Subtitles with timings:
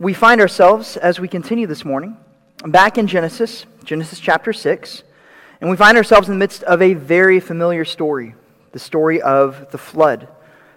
[0.00, 2.16] We find ourselves, as we continue this morning,
[2.64, 5.02] back in Genesis, Genesis chapter 6,
[5.60, 8.34] and we find ourselves in the midst of a very familiar story
[8.72, 10.26] the story of the flood,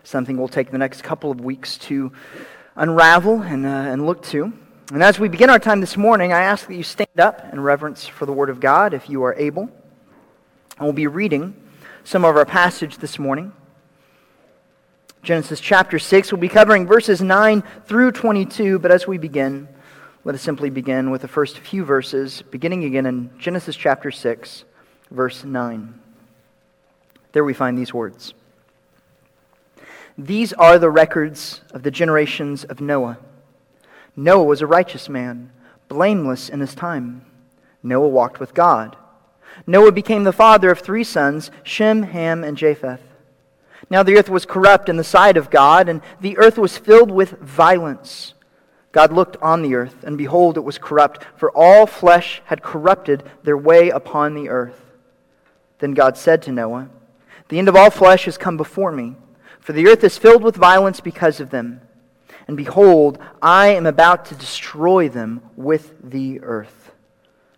[0.03, 2.11] something we'll take the next couple of weeks to
[2.75, 4.51] unravel and, uh, and look to.
[4.91, 7.61] And as we begin our time this morning, I ask that you stand up in
[7.61, 9.69] reverence for the Word of God if you are able.
[10.77, 11.55] And we'll be reading
[12.03, 13.53] some of our passage this morning.
[15.23, 16.33] Genesis chapter 6.
[16.33, 19.69] We'll be covering verses 9 through 22, but as we begin,
[20.25, 24.65] let us simply begin with the first few verses, beginning again in Genesis chapter 6,
[25.09, 25.97] verse 9.
[27.31, 28.33] There we find these words
[30.17, 33.17] These are the records of the generations of Noah.
[34.17, 35.53] Noah was a righteous man,
[35.87, 37.25] blameless in his time.
[37.81, 38.97] Noah walked with God.
[39.65, 43.12] Noah became the father of three sons Shem, Ham, and Japheth.
[43.93, 47.11] Now the earth was corrupt in the sight of God, and the earth was filled
[47.11, 48.33] with violence.
[48.91, 53.21] God looked on the earth, and behold, it was corrupt, for all flesh had corrupted
[53.43, 54.81] their way upon the earth.
[55.77, 56.89] Then God said to Noah,
[57.49, 59.15] The end of all flesh has come before me,
[59.59, 61.79] for the earth is filled with violence because of them.
[62.47, 66.93] And behold, I am about to destroy them with the earth.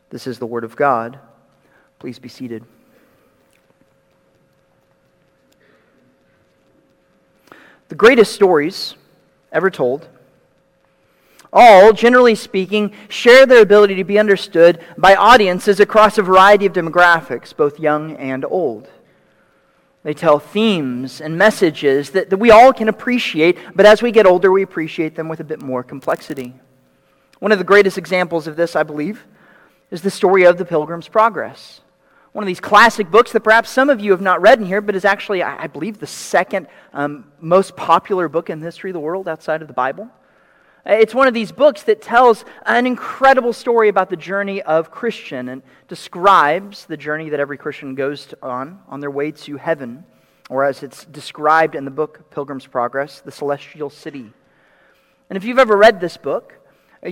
[0.10, 1.18] This is the word of God.
[1.98, 2.66] Please be seated.
[7.90, 8.96] The greatest stories
[9.52, 10.08] ever told,
[11.54, 16.74] all, generally speaking, share their ability to be understood by audiences across a variety of
[16.74, 18.90] demographics, both young and old.
[20.04, 24.26] They tell themes and messages that, that we all can appreciate, but as we get
[24.26, 26.54] older, we appreciate them with a bit more complexity.
[27.40, 29.26] One of the greatest examples of this, I believe,
[29.92, 31.82] is the story of the Pilgrim's Progress
[32.36, 34.82] one of these classic books that perhaps some of you have not read in here,
[34.82, 38.94] but is actually, I believe, the second um, most popular book in the history of
[38.94, 40.10] the world outside of the Bible.
[40.86, 45.48] It's one of these books that tells an incredible story about the journey of Christian
[45.48, 50.04] and describes the journey that every Christian goes on on their way to heaven,
[50.50, 54.34] or as it's described in the book Pilgrim's Progress, the celestial city.
[55.30, 56.60] And if you've ever read this book,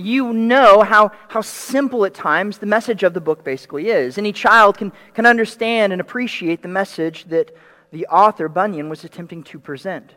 [0.02, 4.18] you know how, how simple at times the message of the book basically is.
[4.18, 7.56] Any child can, can understand and appreciate the message that
[7.92, 10.14] the author, Bunyan, was attempting to present.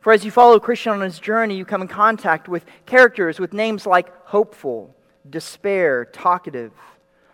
[0.00, 3.52] For as you follow Christian on his journey, you come in contact with characters with
[3.52, 4.94] names like hopeful,
[5.28, 6.72] despair, talkative.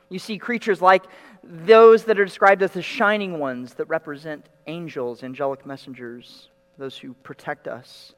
[0.09, 1.05] You see creatures like
[1.45, 6.49] those that are described as the shining ones that represent angels, angelic messengers,
[6.79, 8.16] those who protect us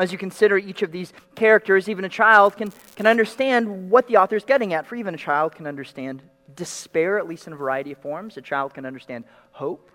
[0.00, 4.16] as you consider each of these characters, even a child can, can understand what the
[4.16, 4.86] author is getting at.
[4.86, 6.22] For even a child can understand
[6.54, 8.36] despair, at least in a variety of forms.
[8.36, 9.90] A child can understand hope.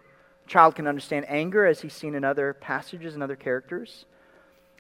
[0.46, 4.06] A child can understand anger, as he's seen in other passages and other characters.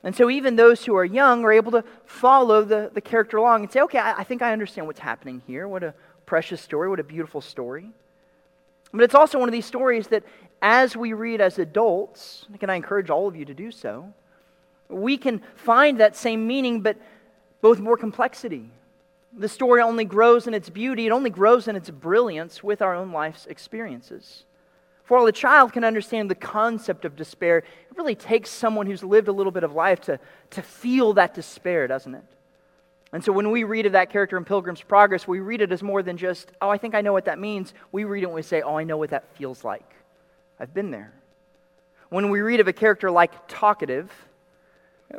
[0.03, 3.63] And so, even those who are young are able to follow the, the character along
[3.63, 5.67] and say, okay, I, I think I understand what's happening here.
[5.67, 5.93] What a
[6.25, 6.89] precious story.
[6.89, 7.91] What a beautiful story.
[8.91, 10.23] But it's also one of these stories that,
[10.61, 14.11] as we read as adults, and I encourage all of you to do so,
[14.91, 16.97] we can find that same meaning, but
[17.61, 18.69] both more complexity.
[19.33, 22.93] The story only grows in its beauty, it only grows in its brilliance with our
[22.93, 24.43] own life's experiences.
[25.03, 29.03] For while a child can understand the concept of despair, it really takes someone who's
[29.03, 30.19] lived a little bit of life to,
[30.51, 32.23] to feel that despair, doesn't it?
[33.13, 35.83] And so when we read of that character in Pilgrim's Progress, we read it as
[35.83, 37.73] more than just, oh, I think I know what that means.
[37.91, 39.95] We read it and we say, oh, I know what that feels like.
[40.59, 41.11] I've been there.
[42.09, 44.09] When we read of a character like Talkative,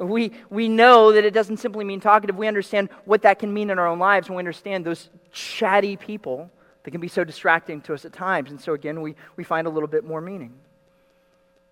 [0.00, 2.36] we, we know that it doesn't simply mean talkative.
[2.36, 5.96] We understand what that can mean in our own lives, and we understand those chatty
[5.96, 6.50] people
[6.82, 8.50] that can be so distracting to us at times.
[8.50, 10.52] And so, again, we, we find a little bit more meaning.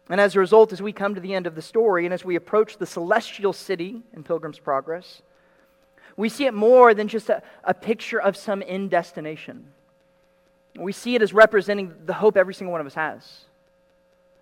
[0.09, 2.25] And as a result, as we come to the end of the story, and as
[2.25, 5.23] we approach the celestial city in Pilgrim's Progress,
[6.17, 9.67] we see it more than just a, a picture of some end destination.
[10.77, 13.45] We see it as representing the hope every single one of us has.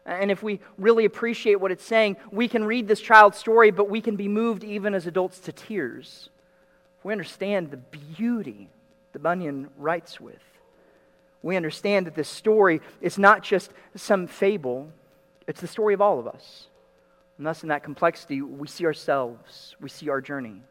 [0.09, 3.71] Uh, and if we really appreciate what it's saying, we can read this child's story,
[3.71, 6.31] but we can be moved even as adults to tears.
[7.05, 8.71] We understand the beauty
[9.13, 10.43] that Bunyan writes with,
[11.43, 14.91] we understand that this story is not just some fable,
[15.47, 16.67] it's the story of all of us.
[17.37, 20.63] And thus, in that complexity, we see ourselves, we see our journey,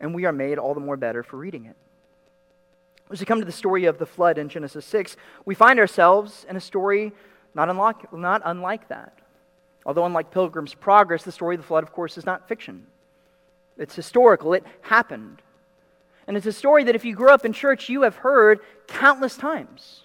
[0.00, 1.76] and we are made all the more better for reading it.
[3.10, 6.44] As we come to the story of the flood in Genesis 6, we find ourselves
[6.48, 7.12] in a story
[7.54, 9.18] not unlike, not unlike that.
[9.84, 12.86] Although, unlike Pilgrim's Progress, the story of the flood, of course, is not fiction.
[13.76, 15.42] It's historical, it happened.
[16.26, 19.36] And it's a story that if you grew up in church, you have heard countless
[19.36, 20.02] times.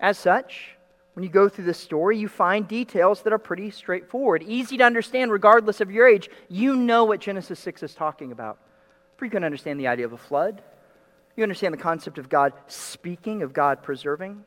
[0.00, 0.76] As such,
[1.14, 4.84] when you go through this story, you find details that are pretty straightforward, easy to
[4.84, 6.28] understand regardless of your age.
[6.48, 8.58] You know what Genesis 6 is talking about.
[9.16, 10.60] For you can understand the idea of a flood.
[11.36, 14.42] You understand the concept of God speaking, of God preserving.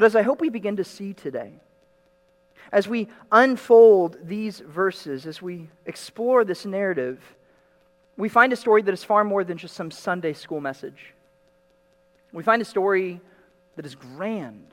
[0.00, 1.52] But as I hope we begin to see today,
[2.72, 7.20] as we unfold these verses, as we explore this narrative,
[8.16, 11.12] we find a story that is far more than just some Sunday school message.
[12.32, 13.20] We find a story
[13.76, 14.68] that is grand,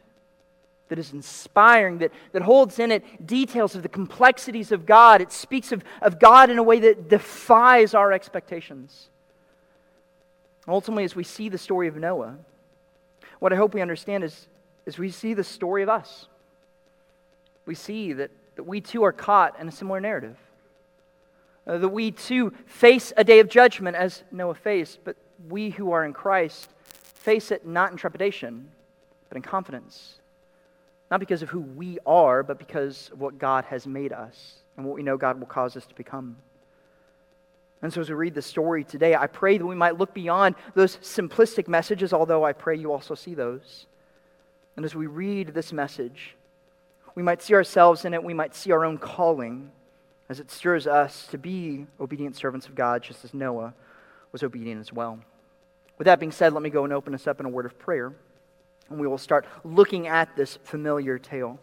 [0.87, 5.19] that is inspiring, that, that holds in it details of the complexities of God.
[5.19, 9.09] It speaks of, of God in a way that defies our expectations.
[10.69, 12.37] Ultimately, as we see the story of Noah,
[13.39, 14.47] what I hope we understand is,
[14.87, 16.27] is we see the story of us.
[17.65, 20.37] We see that, that we too are caught in a similar narrative.
[21.67, 25.17] Uh, that we too face a day of judgment as Noah faced, but
[25.49, 28.69] we who are in Christ face it not in trepidation,
[29.27, 30.15] but in confidence.
[31.11, 34.85] Not because of who we are, but because of what God has made us and
[34.85, 36.37] what we know God will cause us to become.
[37.81, 40.55] And so, as we read the story today, I pray that we might look beyond
[40.73, 43.85] those simplistic messages, although I pray you also see those.
[44.77, 46.35] And as we read this message,
[47.15, 49.71] we might see ourselves in it, we might see our own calling
[50.29, 53.73] as it stirs us to be obedient servants of God, just as Noah
[54.31, 55.19] was obedient as well.
[55.97, 57.79] With that being said, let me go and open us up in a word of
[57.79, 58.13] prayer,
[58.89, 61.59] and we will start looking at this familiar tale.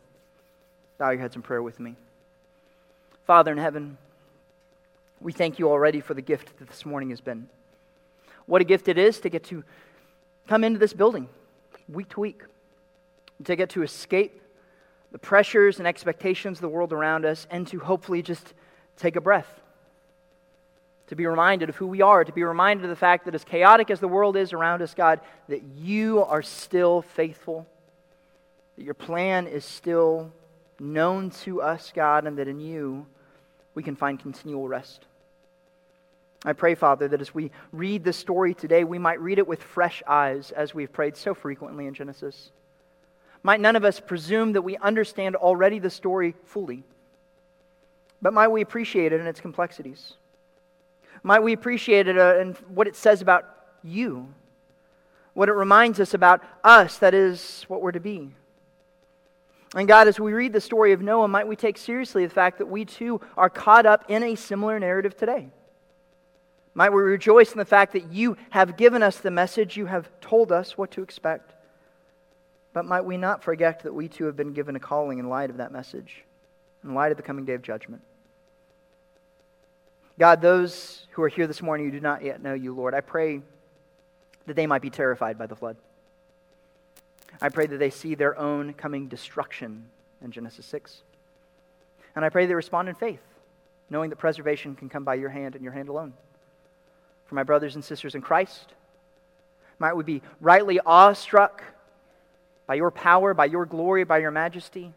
[0.98, 1.94] Bow your heads in prayer with me.
[3.26, 3.96] Father in heaven,
[5.20, 7.48] we thank you already for the gift that this morning has been.
[8.46, 9.62] What a gift it is to get to
[10.48, 11.28] come into this building
[11.88, 12.42] week to week,
[13.42, 14.40] to get to escape
[15.12, 18.54] the pressures and expectations of the world around us, and to hopefully just
[18.96, 19.60] take a breath.
[21.08, 23.44] To be reminded of who we are, to be reminded of the fact that as
[23.44, 27.66] chaotic as the world is around us, God, that you are still faithful,
[28.76, 30.32] that your plan is still
[30.80, 33.06] known to us, God, and that in you
[33.74, 35.04] we can find continual rest.
[36.44, 39.62] I pray, Father, that as we read this story today, we might read it with
[39.62, 42.50] fresh eyes as we've prayed so frequently in Genesis.
[43.44, 46.82] Might none of us presume that we understand already the story fully,
[48.22, 50.14] but might we appreciate it in its complexities?
[51.22, 53.44] Might we appreciate it uh, and what it says about
[53.82, 54.26] you,
[55.34, 58.30] what it reminds us about us, that is, what we're to be.
[59.76, 62.58] And God, as we read the story of Noah, might we take seriously the fact
[62.58, 65.48] that we too are caught up in a similar narrative today?
[66.72, 70.08] Might we rejoice in the fact that you have given us the message, you have
[70.20, 71.53] told us what to expect.
[72.74, 75.48] But might we not forget that we too have been given a calling in light
[75.48, 76.24] of that message,
[76.82, 78.02] in light of the coming day of judgment?
[80.18, 83.00] God, those who are here this morning who do not yet know you, Lord, I
[83.00, 83.40] pray
[84.46, 85.76] that they might be terrified by the flood.
[87.40, 89.86] I pray that they see their own coming destruction
[90.22, 91.02] in Genesis 6.
[92.16, 93.22] And I pray they respond in faith,
[93.88, 96.12] knowing that preservation can come by your hand and your hand alone.
[97.26, 98.74] For my brothers and sisters in Christ,
[99.78, 101.62] might we be rightly awestruck
[102.66, 104.92] by your power, by your glory, by your majesty,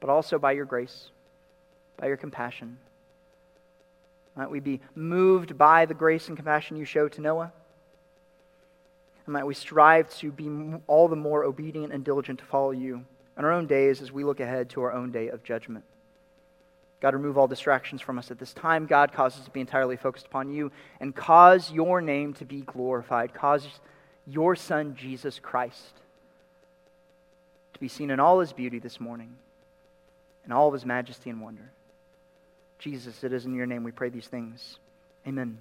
[0.00, 1.10] but also by your grace,
[1.96, 2.78] by your compassion.
[4.36, 7.52] Might we be moved by the grace and compassion you show to Noah?
[9.26, 10.48] And might we strive to be
[10.86, 13.04] all the more obedient and diligent to follow you
[13.36, 15.84] in our own days as we look ahead to our own day of judgment.
[17.00, 18.86] God, remove all distractions from us at this time.
[18.86, 22.62] God, cause us to be entirely focused upon you and cause your name to be
[22.62, 23.32] glorified.
[23.34, 23.68] Cause
[24.26, 25.92] your Son, Jesus Christ,
[27.78, 29.36] to be seen in all his beauty this morning,
[30.44, 31.70] in all of his majesty and wonder.
[32.80, 34.78] Jesus, it is in your name we pray these things.
[35.28, 35.58] Amen.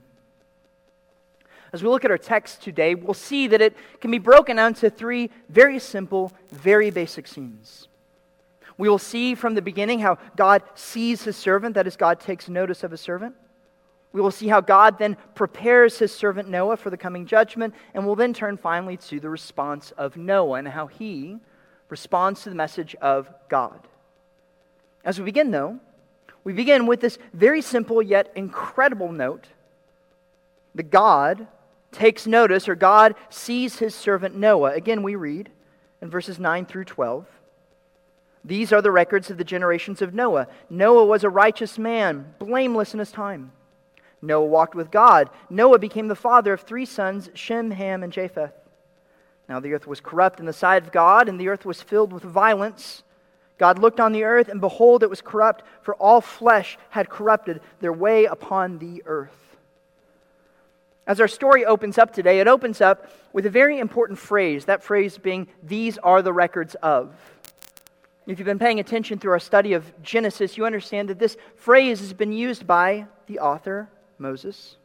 [1.72, 4.74] As we look at our text today, we'll see that it can be broken down
[4.76, 7.88] to three very simple, very basic scenes.
[8.80, 12.50] We will see from the beginning how God sees his servant, that is, God takes
[12.50, 13.36] notice of his servant.
[14.12, 18.08] We will see how God then prepares his servant Noah for the coming judgment, and
[18.08, 21.38] we'll then turn finally to the response of Noah and how he
[21.90, 23.80] responds to the message of God.
[25.04, 25.80] As we begin, though,
[26.44, 29.48] we begin with this very simple yet incredible note
[30.76, 31.48] that God
[31.92, 34.72] takes notice, or God sees his servant Noah.
[34.72, 35.50] Again, we read
[36.02, 37.26] in verses 9 through 12.
[38.44, 40.48] These are the records of the generations of Noah.
[40.70, 43.52] Noah was a righteous man, blameless in his time.
[44.22, 45.30] Noah walked with God.
[45.50, 48.54] Noah became the father of three sons, Shem, Ham, and Japheth.
[49.48, 52.12] Now the earth was corrupt in the sight of God, and the earth was filled
[52.12, 53.04] with violence.
[53.58, 57.62] God looked on the earth, and behold, it was corrupt, for all flesh had corrupted
[57.80, 59.58] their way upon the earth.
[61.08, 64.84] As our story opens up today, it opens up with a very important phrase, that
[64.84, 67.16] phrase being, These are the records of.
[68.28, 72.02] If you've been paying attention through our study of Genesis, you understand that this phrase
[72.02, 73.88] has been used by the author,
[74.18, 74.76] Moses.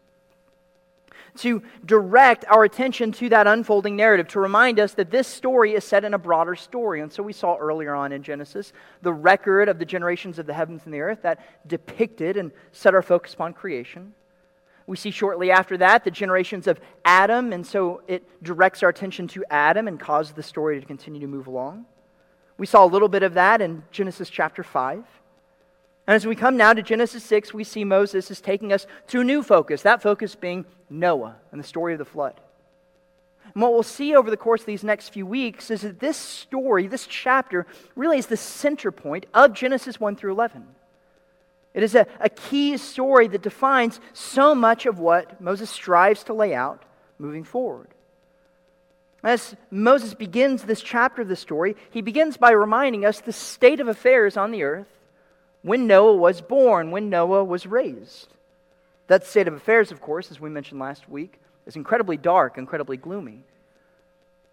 [1.39, 5.85] To direct our attention to that unfolding narrative, to remind us that this story is
[5.85, 7.01] set in a broader story.
[7.01, 10.53] And so we saw earlier on in Genesis the record of the generations of the
[10.53, 14.15] heavens and the earth that depicted and set our focus upon creation.
[14.87, 19.29] We see shortly after that the generations of Adam, and so it directs our attention
[19.29, 21.87] to Adam and causes the story to continue to move along.
[22.59, 25.05] We saw a little bit of that in Genesis chapter 5.
[26.07, 29.21] And as we come now to Genesis 6, we see Moses is taking us to
[29.21, 32.41] a new focus, that focus being Noah and the story of the flood.
[33.55, 36.17] And what we'll see over the course of these next few weeks is that this
[36.17, 40.67] story, this chapter, really is the center point of Genesis 1 through 11.
[41.75, 46.35] It is a, a key story that defines so much of what Moses strives to
[46.35, 46.83] lay out
[47.19, 47.89] moving forward.
[49.23, 53.79] As Moses begins this chapter of the story, he begins by reminding us the state
[53.79, 54.89] of affairs on the earth
[55.63, 58.29] when Noah was born, when Noah was raised.
[59.07, 62.97] That state of affairs, of course, as we mentioned last week, is incredibly dark, incredibly
[62.97, 63.45] gloomy.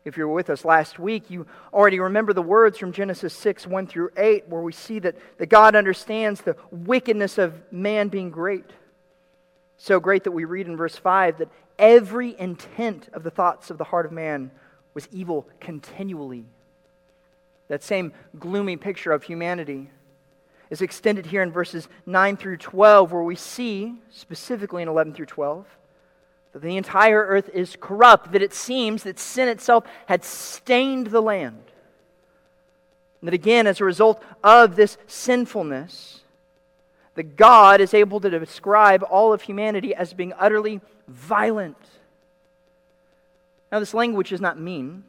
[0.05, 3.67] If you were with us last week, you already remember the words from Genesis 6
[3.67, 8.29] 1 through 8, where we see that, that God understands the wickedness of man being
[8.29, 8.65] great.
[9.77, 13.77] So great that we read in verse 5 that every intent of the thoughts of
[13.77, 14.51] the heart of man
[14.93, 16.45] was evil continually.
[17.67, 19.89] That same gloomy picture of humanity
[20.69, 25.25] is extended here in verses 9 through 12, where we see, specifically in 11 through
[25.25, 25.65] 12,
[26.53, 31.21] that the entire earth is corrupt, that it seems that sin itself had stained the
[31.21, 31.63] land.
[33.21, 36.21] And that again, as a result of this sinfulness,
[37.15, 41.77] that God is able to describe all of humanity as being utterly violent.
[43.71, 45.03] Now, this language is not mean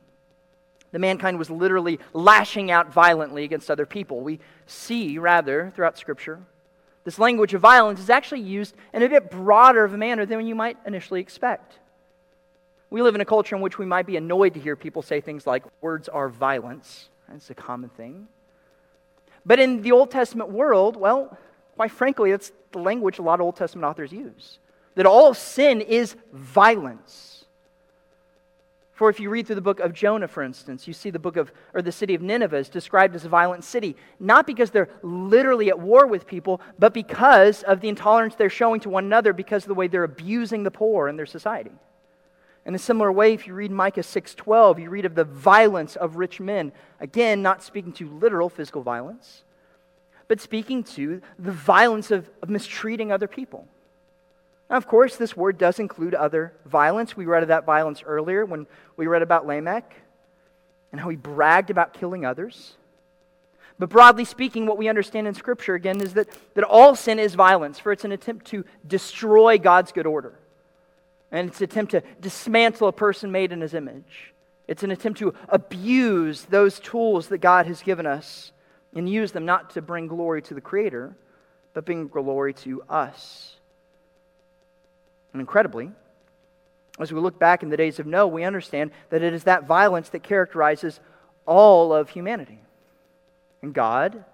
[0.93, 4.21] that mankind was literally lashing out violently against other people.
[4.21, 6.41] We see, rather, throughout Scripture,
[7.05, 10.47] this language of violence is actually used in a bit broader of a manner than
[10.47, 11.79] you might initially expect.
[12.91, 15.21] We live in a culture in which we might be annoyed to hear people say
[15.21, 17.09] things like, words are violence.
[17.29, 18.27] That's a common thing.
[19.47, 21.39] But in the Old Testament world, well,
[21.77, 24.59] quite frankly, that's the language a lot of Old Testament authors use.
[24.97, 27.40] That all sin is violence.
[29.01, 31.39] For if you read through the book of Jonah, for instance, you see the book
[31.39, 34.91] of, or the city of Nineveh is described as a violent city, not because they're
[35.01, 39.33] literally at war with people, but because of the intolerance they're showing to one another
[39.33, 41.71] because of the way they're abusing the poor in their society.
[42.67, 46.17] In a similar way, if you read Micah 6:12, you read of the violence of
[46.17, 46.71] rich men.
[47.01, 49.45] Again, not speaking to literal physical violence,
[50.29, 53.67] but speaking to the violence of, of mistreating other people.
[54.71, 57.17] Now, of course, this word does include other violence.
[57.17, 59.93] We read of that violence earlier when we read about Lamech
[60.93, 62.75] and how he bragged about killing others.
[63.81, 67.35] But broadly speaking, what we understand in Scripture, again, is that, that all sin is
[67.35, 70.39] violence, for it's an attempt to destroy God's good order.
[71.33, 74.35] And it's an attempt to dismantle a person made in his image.
[74.69, 78.53] It's an attempt to abuse those tools that God has given us
[78.95, 81.17] and use them not to bring glory to the Creator,
[81.75, 83.57] but bring glory to us.
[85.33, 85.91] And incredibly,
[86.99, 89.67] as we look back in the days of Noah, we understand that it is that
[89.67, 91.01] violence that characterizes
[91.47, 92.61] all of humanity.
[93.63, 94.25] And God,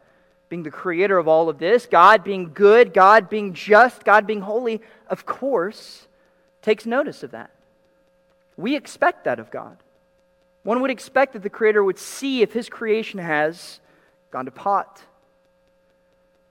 [0.48, 4.40] being the creator of all of this, God being good, God being just, God being
[4.40, 6.06] holy, of course,
[6.62, 7.50] takes notice of that.
[8.56, 9.76] We expect that of God.
[10.62, 13.78] One would expect that the Creator would see if His creation has
[14.32, 15.00] gone to pot.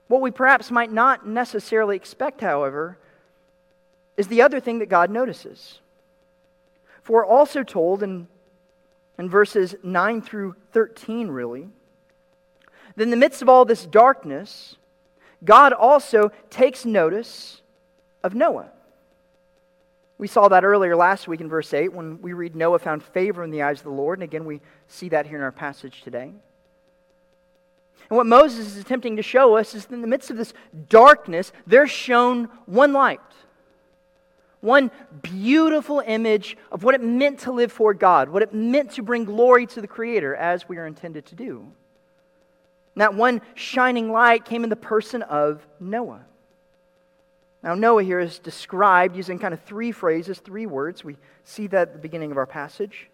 [0.08, 2.98] What we perhaps might not necessarily expect, however,
[4.18, 5.80] is the other thing that God notices.
[7.02, 8.28] For we're also told in,
[9.20, 11.70] in verses 9 through 13, really,
[12.96, 14.76] that in the midst of all this darkness,
[15.44, 17.62] God also takes notice
[18.24, 18.72] of Noah.
[20.18, 23.44] We saw that earlier last week in verse 8 when we read Noah found favor
[23.44, 24.18] in the eyes of the Lord.
[24.18, 26.32] And again, we see that here in our passage today.
[28.10, 30.54] And what Moses is attempting to show us is that in the midst of this
[30.90, 33.20] darkness, there's shown one light
[34.66, 34.92] one
[35.22, 39.24] beautiful image of what it meant to live for God, what it meant to bring
[39.24, 41.60] glory to the Creator as we are intended to do.
[42.96, 46.26] And that one shining light came in the person of Noah.
[47.64, 51.04] Now, Noah here is described using kind of three phrases, three words.
[51.04, 53.10] We see that at the beginning of our passage.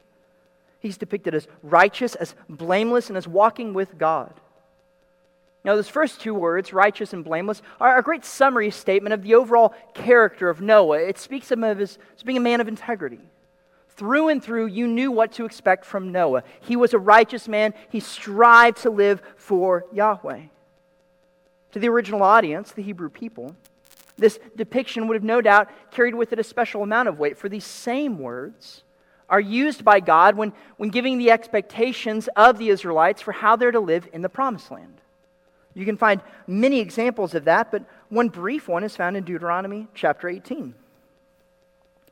[0.80, 4.34] He's depicted as righteous, as blameless, and as walking with God.
[5.64, 9.36] Now, those first two words, righteous and blameless, are a great summary statement of the
[9.36, 10.98] overall character of Noah.
[10.98, 13.20] It speaks of him as being a man of integrity.
[13.90, 16.44] Through and through, you knew what to expect from Noah.
[16.62, 20.42] He was a righteous man, he strived to live for Yahweh.
[21.74, 23.56] To the original audience, the Hebrew people,
[24.22, 27.50] This depiction would have no doubt carried with it a special amount of weight, for
[27.50, 28.84] these same words
[29.28, 33.72] are used by God when, when giving the expectations of the Israelites for how they're
[33.72, 35.01] to live in the promised land.
[35.74, 39.88] You can find many examples of that, but one brief one is found in Deuteronomy
[39.94, 40.76] chapter 18.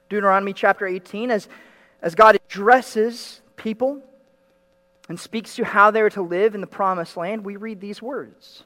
[0.09, 1.47] Deuteronomy chapter 18, as,
[2.01, 4.01] as God addresses people
[5.07, 8.63] and speaks to how they're to live in the promised land, we read these words,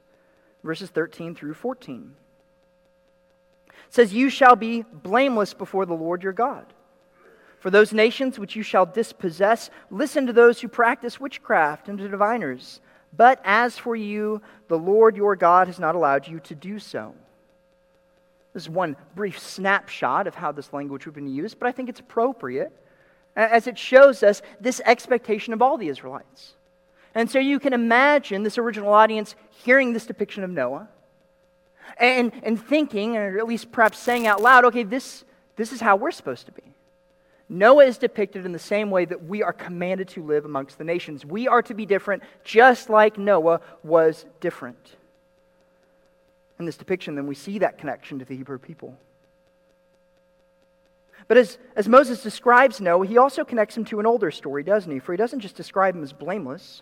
[0.64, 2.14] verses 13 through 14.
[3.68, 6.66] It says, You shall be blameless before the Lord your God.
[7.60, 12.10] For those nations which you shall dispossess, listen to those who practice witchcraft and to
[12.10, 12.82] diviners.
[13.16, 17.14] But as for you, the Lord your God has not allowed you to do so.
[18.54, 21.72] This is one brief snapshot of how this language would have been used, but I
[21.72, 22.72] think it's appropriate
[23.36, 26.54] as it shows us this expectation of all the Israelites.
[27.16, 30.88] And so you can imagine this original audience hearing this depiction of Noah
[31.98, 35.24] and, and thinking, or at least perhaps saying out loud, okay, this,
[35.56, 36.64] this is how we're supposed to be.
[37.54, 40.84] Noah is depicted in the same way that we are commanded to live amongst the
[40.84, 41.24] nations.
[41.24, 44.96] We are to be different, just like Noah was different.
[46.58, 48.98] In this depiction, then we see that connection to the Hebrew people.
[51.28, 54.92] But as, as Moses describes Noah, he also connects him to an older story, doesn't
[54.92, 54.98] he?
[54.98, 56.82] For he doesn't just describe him as blameless.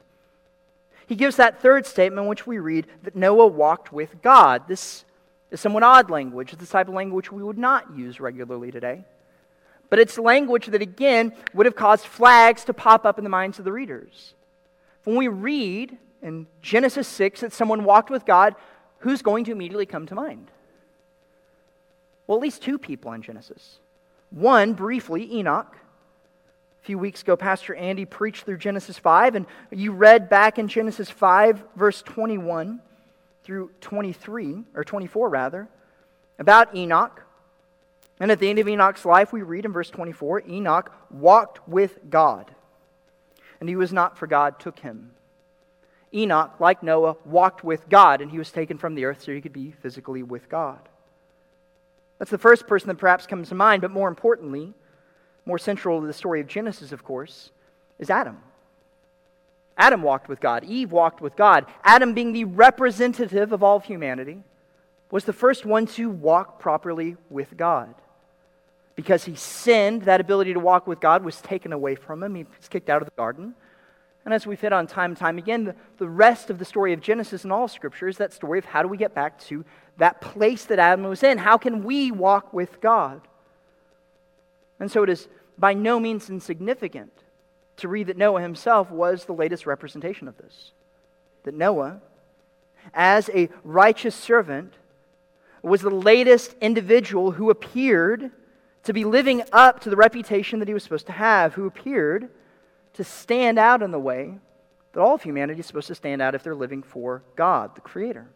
[1.05, 4.69] He gives that third statement, which we read that Noah walked with God.
[4.69, 5.03] This
[5.51, 6.53] is somewhat odd language.
[6.53, 9.03] It's the type of language we would not use regularly today
[9.91, 13.59] but it's language that, again, would have caused flags to pop up in the minds
[13.59, 14.33] of the readers.
[15.03, 18.55] When we read in Genesis 6 that someone walked with God,
[18.99, 20.49] who's going to immediately come to mind?
[22.25, 23.79] Well, at least two people in Genesis.
[24.29, 25.75] One, briefly, Enoch.
[26.81, 30.69] A few weeks ago, Pastor Andy preached through Genesis 5, and you read back in
[30.69, 32.79] Genesis 5, verse 21
[33.43, 35.67] through 23, or 24 rather,
[36.39, 37.23] about Enoch.
[38.21, 41.97] And at the end of Enoch's life, we read in verse 24 Enoch walked with
[42.07, 42.51] God,
[43.59, 45.09] and he was not, for God took him.
[46.13, 49.41] Enoch, like Noah, walked with God, and he was taken from the earth so he
[49.41, 50.87] could be physically with God.
[52.19, 54.75] That's the first person that perhaps comes to mind, but more importantly,
[55.47, 57.49] more central to the story of Genesis, of course,
[57.97, 58.37] is Adam.
[59.77, 60.63] Adam walked with God.
[60.63, 61.65] Eve walked with God.
[61.83, 64.43] Adam, being the representative of all of humanity,
[65.09, 67.95] was the first one to walk properly with God
[69.01, 72.35] because he sinned, that ability to walk with God was taken away from him.
[72.35, 73.55] He was kicked out of the garden.
[74.25, 77.01] And as we've hit on time and time again, the, rest of the story of
[77.01, 79.65] Genesis and all of Scripture is that story of how do we get back to
[79.97, 81.39] that place that Adam was in?
[81.39, 83.21] How can we walk with God?
[84.79, 87.11] And so it is by no means insignificant
[87.77, 90.73] to read that Noah himself was the latest representation of this.
[91.41, 92.01] That Noah,
[92.93, 94.75] as a righteous servant,
[95.63, 98.31] was the latest individual who appeared
[98.83, 102.29] to be living up to the reputation that he was supposed to have, who appeared
[102.93, 104.33] to stand out in the way
[104.93, 107.81] that all of humanity is supposed to stand out if they're living for God, the
[107.81, 108.27] Creator.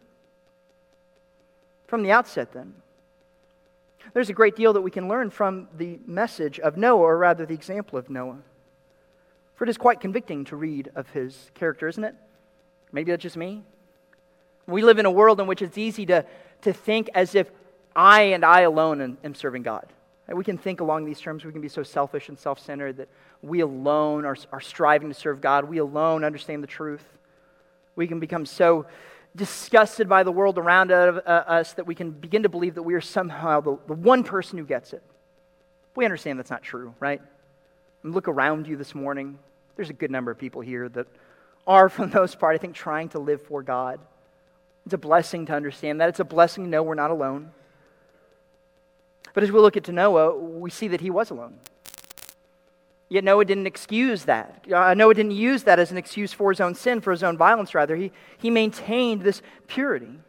[1.86, 2.74] From the outset, then,
[4.14, 7.44] there's a great deal that we can learn from the message of Noah, or rather
[7.44, 8.38] the example of Noah.
[9.56, 12.14] For it is quite convicting to read of his character, isn't it?
[12.92, 13.62] Maybe that's just me.
[14.66, 16.24] We live in a world in which it's easy to,
[16.62, 17.50] to think as if
[17.94, 19.92] I and I alone am, am serving God.
[20.34, 21.44] We can think along these terms.
[21.44, 23.08] We can be so selfish and self centered that
[23.42, 25.66] we alone are, are striving to serve God.
[25.66, 27.04] We alone understand the truth.
[27.94, 28.86] We can become so
[29.36, 32.94] disgusted by the world around uh, us that we can begin to believe that we
[32.94, 35.02] are somehow the, the one person who gets it.
[35.94, 37.20] We understand that's not true, right?
[38.02, 39.38] And look around you this morning.
[39.76, 41.06] There's a good number of people here that
[41.66, 44.00] are, for the most part, I think, trying to live for God.
[44.86, 46.08] It's a blessing to understand that.
[46.08, 47.50] It's a blessing to know we're not alone.
[49.36, 51.58] But as we look at Noah, we see that he was alone.
[53.10, 54.64] Yet Noah didn't excuse that.
[54.72, 57.36] Uh, Noah didn't use that as an excuse for his own sin, for his own
[57.36, 57.96] violence, rather.
[57.96, 60.20] He, he maintained this purity.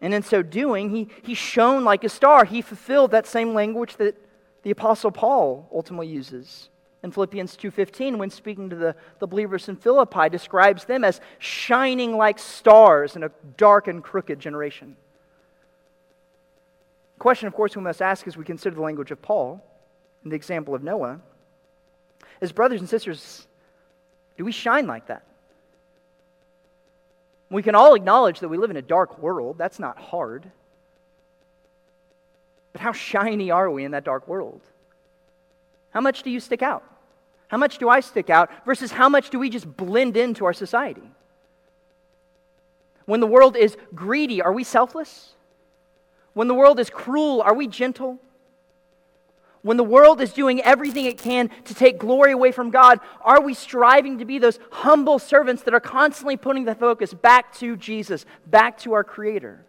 [0.00, 2.44] And in so doing, he, he shone like a star.
[2.44, 4.16] He fulfilled that same language that
[4.64, 6.70] the Apostle Paul ultimately uses.
[7.04, 12.16] In Philippians 2.15, when speaking to the, the believers in Philippi, describes them as shining
[12.16, 14.96] like stars in a dark and crooked generation.
[17.18, 19.60] The question, of course, we must ask as we consider the language of Paul
[20.22, 21.18] and the example of Noah
[22.40, 23.48] is brothers and sisters,
[24.36, 25.24] do we shine like that?
[27.50, 29.58] We can all acknowledge that we live in a dark world.
[29.58, 30.48] That's not hard.
[32.72, 34.60] But how shiny are we in that dark world?
[35.90, 36.84] How much do you stick out?
[37.48, 40.52] How much do I stick out versus how much do we just blend into our
[40.52, 41.10] society?
[43.06, 45.34] When the world is greedy, are we selfless?
[46.38, 48.16] When the world is cruel, are we gentle?
[49.62, 53.40] When the world is doing everything it can to take glory away from God, are
[53.40, 57.76] we striving to be those humble servants that are constantly putting the focus back to
[57.76, 59.66] Jesus, back to our Creator?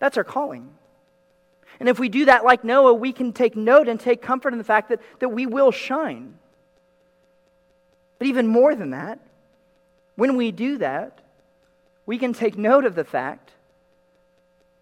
[0.00, 0.68] That's our calling.
[1.80, 4.58] And if we do that like Noah, we can take note and take comfort in
[4.58, 6.34] the fact that, that we will shine.
[8.18, 9.18] But even more than that,
[10.16, 11.22] when we do that,
[12.04, 13.53] we can take note of the fact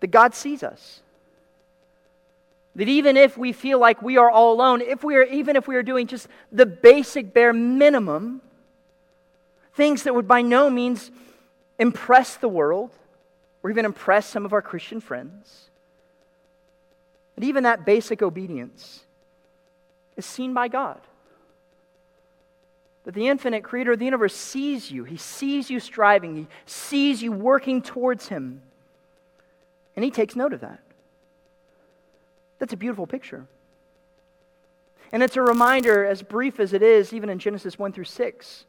[0.03, 1.01] that God sees us.
[2.75, 5.69] That even if we feel like we are all alone, if we are, even if
[5.69, 8.43] we are doing just the basic bare minimum,
[9.75, 11.13] things that would by no means
[11.79, 12.91] impress the world
[13.63, 15.71] or even impress some of our Christian friends,
[17.37, 19.05] that even that basic obedience
[20.17, 21.01] is seen by God.
[23.05, 25.05] That the infinite creator of the universe sees you.
[25.05, 26.35] He sees you striving.
[26.35, 28.63] He sees you working towards Him.
[29.97, 30.81] And He takes note of that.
[32.59, 33.47] That's a beautiful picture.
[35.13, 38.65] And it's a reminder, as brief as it is, even in Genesis 1 through 6,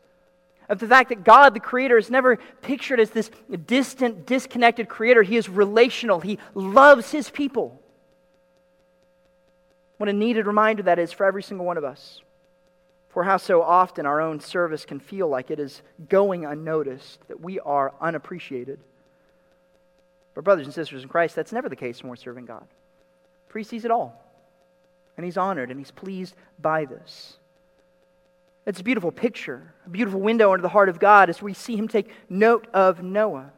[0.67, 3.29] of the fact that God, the Creator, is never pictured as this
[3.65, 5.23] distant, disconnected Creator.
[5.23, 7.79] He is relational, He loves His people.
[9.97, 12.21] What a needed reminder that is for every single one of us.
[13.09, 17.39] For how so often our own service can feel like it is going unnoticed, that
[17.39, 18.79] we are unappreciated.
[20.33, 22.65] But, brothers and sisters in Christ, that's never the case when we're serving God.
[23.47, 24.19] For he sees it all.
[25.15, 27.37] And he's honored and he's pleased by this.
[28.65, 31.75] It's a beautiful picture, a beautiful window into the heart of God as we see
[31.75, 33.51] him take note of Noah.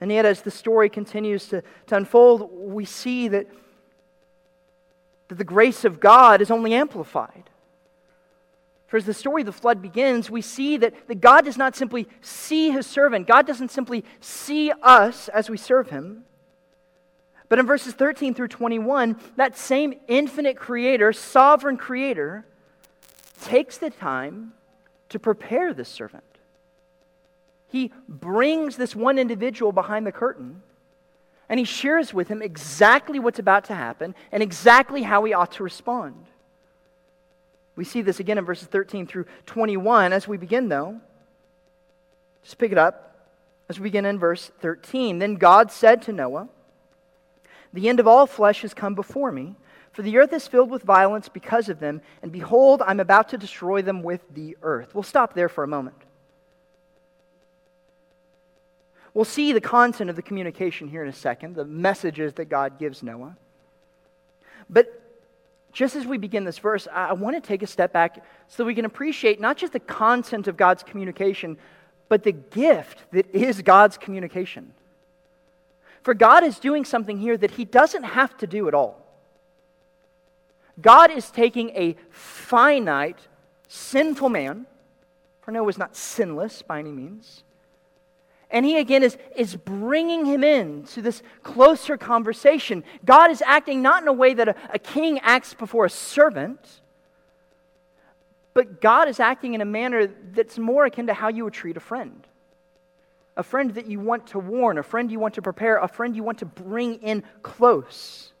[0.00, 3.46] And yet, as the story continues to, to unfold, we see that,
[5.28, 7.49] that the grace of God is only amplified.
[8.90, 11.76] For as the story of the flood begins, we see that, that God does not
[11.76, 16.24] simply see his servant, God doesn't simply see us as we serve him.
[17.48, 22.44] But in verses 13 through 21, that same infinite creator, sovereign creator,
[23.42, 24.54] takes the time
[25.10, 26.24] to prepare this servant.
[27.68, 30.62] He brings this one individual behind the curtain
[31.48, 35.52] and he shares with him exactly what's about to happen and exactly how he ought
[35.52, 36.26] to respond.
[37.76, 40.12] We see this again in verses 13 through 21.
[40.12, 41.00] As we begin, though,
[42.42, 43.28] just pick it up
[43.68, 45.18] as we begin in verse 13.
[45.18, 46.48] Then God said to Noah,
[47.72, 49.54] the end of all flesh has come before me,
[49.92, 53.38] for the earth is filled with violence because of them, and behold, I'm about to
[53.38, 54.94] destroy them with the earth.
[54.94, 55.96] We'll stop there for a moment.
[59.14, 62.78] We'll see the content of the communication here in a second, the messages that God
[62.78, 63.36] gives Noah.
[64.68, 64.99] But
[65.72, 68.74] just as we begin this verse, I want to take a step back so we
[68.74, 71.58] can appreciate not just the content of God's communication,
[72.08, 74.72] but the gift that is God's communication.
[76.02, 79.06] For God is doing something here that He doesn't have to do at all.
[80.80, 83.18] God is taking a finite,
[83.68, 84.66] sinful man,
[85.42, 87.44] for Noah was not sinless by any means,
[88.50, 92.84] and he again is, is bringing him in to this closer conversation.
[93.04, 96.80] God is acting not in a way that a, a king acts before a servant,
[98.54, 101.76] but God is acting in a manner that's more akin to how you would treat
[101.76, 102.26] a friend
[103.36, 106.14] a friend that you want to warn, a friend you want to prepare, a friend
[106.14, 108.32] you want to bring in close.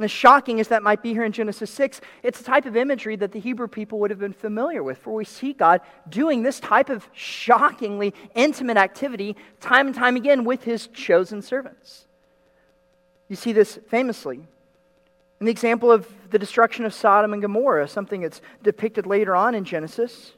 [0.00, 2.74] And as shocking as that might be here in Genesis 6, it's a type of
[2.74, 6.42] imagery that the Hebrew people would have been familiar with, for we see God doing
[6.42, 12.06] this type of shockingly intimate activity time and time again with his chosen servants.
[13.28, 14.36] You see this famously
[15.38, 19.54] in the example of the destruction of Sodom and Gomorrah, something that's depicted later on
[19.54, 20.32] in Genesis,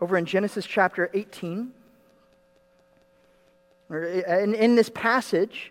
[0.00, 1.70] over in Genesis chapter 18.
[3.88, 5.70] Uh, in, in this passage,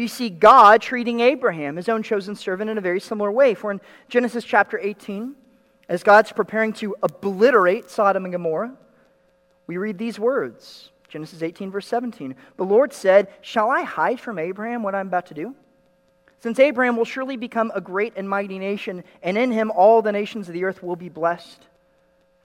[0.00, 3.54] you see God treating Abraham, his own chosen servant, in a very similar way.
[3.54, 5.34] For in Genesis chapter 18,
[5.88, 8.74] as God's preparing to obliterate Sodom and Gomorrah,
[9.66, 12.34] we read these words Genesis 18, verse 17.
[12.56, 15.54] The Lord said, Shall I hide from Abraham what I'm about to do?
[16.40, 20.12] Since Abraham will surely become a great and mighty nation, and in him all the
[20.12, 21.66] nations of the earth will be blessed.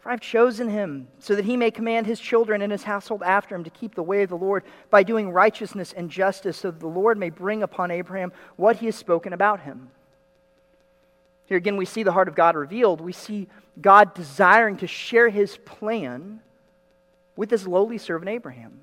[0.01, 3.53] For I've chosen him so that he may command his children and his household after
[3.53, 6.79] him to keep the way of the Lord by doing righteousness and justice, so that
[6.79, 9.91] the Lord may bring upon Abraham what he has spoken about him.
[11.45, 12.99] Here again, we see the heart of God revealed.
[12.99, 13.47] We see
[13.79, 16.39] God desiring to share his plan
[17.35, 18.81] with his lowly servant Abraham.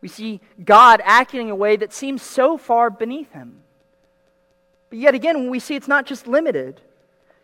[0.00, 3.62] We see God acting in a way that seems so far beneath him.
[4.88, 6.80] But yet again, we see it's not just limited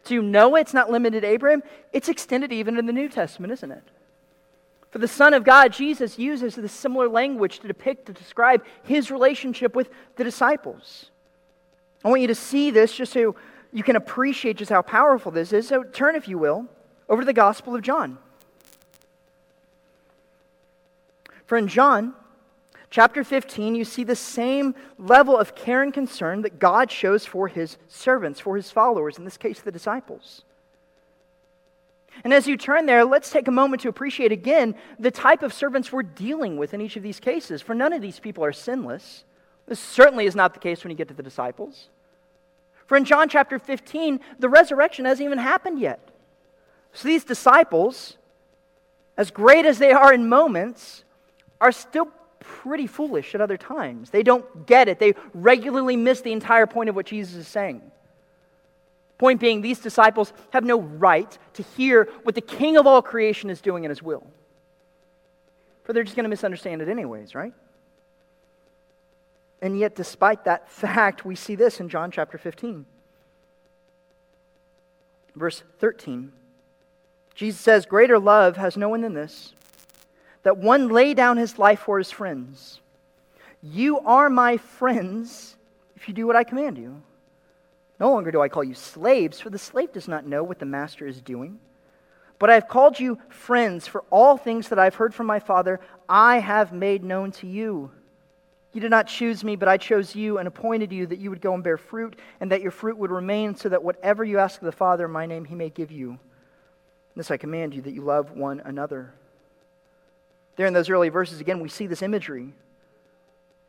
[0.04, 1.62] to Noah, it's not limited to Abraham,
[1.92, 3.84] it's extended even in the New Testament, isn't it?
[4.90, 9.10] For the Son of God, Jesus uses this similar language to depict, to describe his
[9.10, 11.10] relationship with the disciples.
[12.04, 13.34] I want you to see this just so
[13.72, 15.68] you can appreciate just how powerful this is.
[15.68, 16.66] So turn, if you will,
[17.08, 18.18] over to the Gospel of John.
[21.46, 22.14] For in John
[22.92, 27.48] chapter 15, you see the same level of care and concern that God shows for
[27.48, 30.42] his servants, for his followers, in this case, the disciples.
[32.22, 35.54] And as you turn there, let's take a moment to appreciate again the type of
[35.54, 37.62] servants we're dealing with in each of these cases.
[37.62, 39.24] For none of these people are sinless.
[39.66, 41.88] This certainly is not the case when you get to the disciples.
[42.86, 46.10] For in John chapter 15, the resurrection hasn't even happened yet.
[46.92, 48.18] So these disciples,
[49.16, 51.04] as great as they are in moments,
[51.58, 52.08] are still
[52.42, 54.10] pretty foolish at other times.
[54.10, 57.82] They don't get it, they regularly miss the entire point of what Jesus is saying.
[59.18, 63.50] Point being, these disciples have no right to hear what the King of all creation
[63.50, 64.26] is doing in his will.
[65.84, 67.52] For they're just going to misunderstand it anyways, right?
[69.60, 72.84] And yet, despite that fact, we see this in John chapter 15.
[75.36, 76.32] Verse 13.
[77.34, 79.54] Jesus says, Greater love has no one than this,
[80.42, 82.80] that one lay down his life for his friends.
[83.62, 85.56] You are my friends
[85.96, 87.02] if you do what I command you.
[88.00, 90.66] No longer do I call you slaves, for the slave does not know what the
[90.66, 91.60] master is doing.
[92.40, 95.78] But I have called you friends, for all things that I've heard from my Father,
[96.08, 97.92] I have made known to you.
[98.72, 101.40] You did not choose me, but I chose you and appointed you that you would
[101.40, 104.60] go and bear fruit, and that your fruit would remain, so that whatever you ask
[104.60, 106.18] of the Father in my name, he may give you.
[107.14, 109.14] This I command you, that you love one another.
[110.56, 112.52] There in those early verses, again, we see this imagery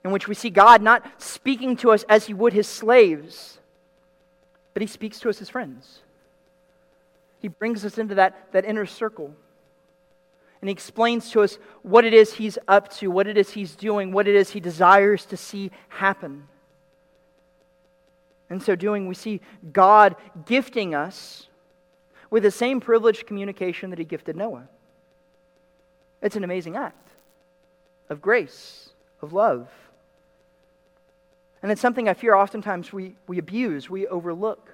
[0.04, 3.60] in which we see God not speaking to us as he would his slaves
[4.74, 6.00] but he speaks to us as friends.
[7.40, 9.34] He brings us into that, that inner circle.
[10.62, 13.76] And he explains to us what it is he's up to, what it is he's
[13.76, 16.48] doing, what it is he desires to see happen.
[18.50, 19.42] In so doing, we see
[19.72, 20.16] God
[20.46, 21.48] gifting us
[22.30, 24.68] with the same privileged communication that he gifted Noah.
[26.24, 27.10] It's an amazing act
[28.10, 28.90] of grace,
[29.22, 29.68] of love.
[31.62, 34.74] And it's something I fear oftentimes we, we abuse, we overlook.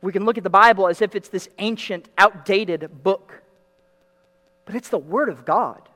[0.00, 3.42] We can look at the Bible as if it's this ancient, outdated book,
[4.66, 5.88] but it's the Word of God.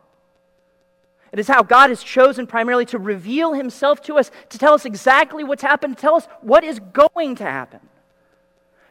[1.32, 4.84] It is how God has chosen primarily to reveal Himself to us, to tell us
[4.84, 7.80] exactly what's happened, to tell us what is going to happen,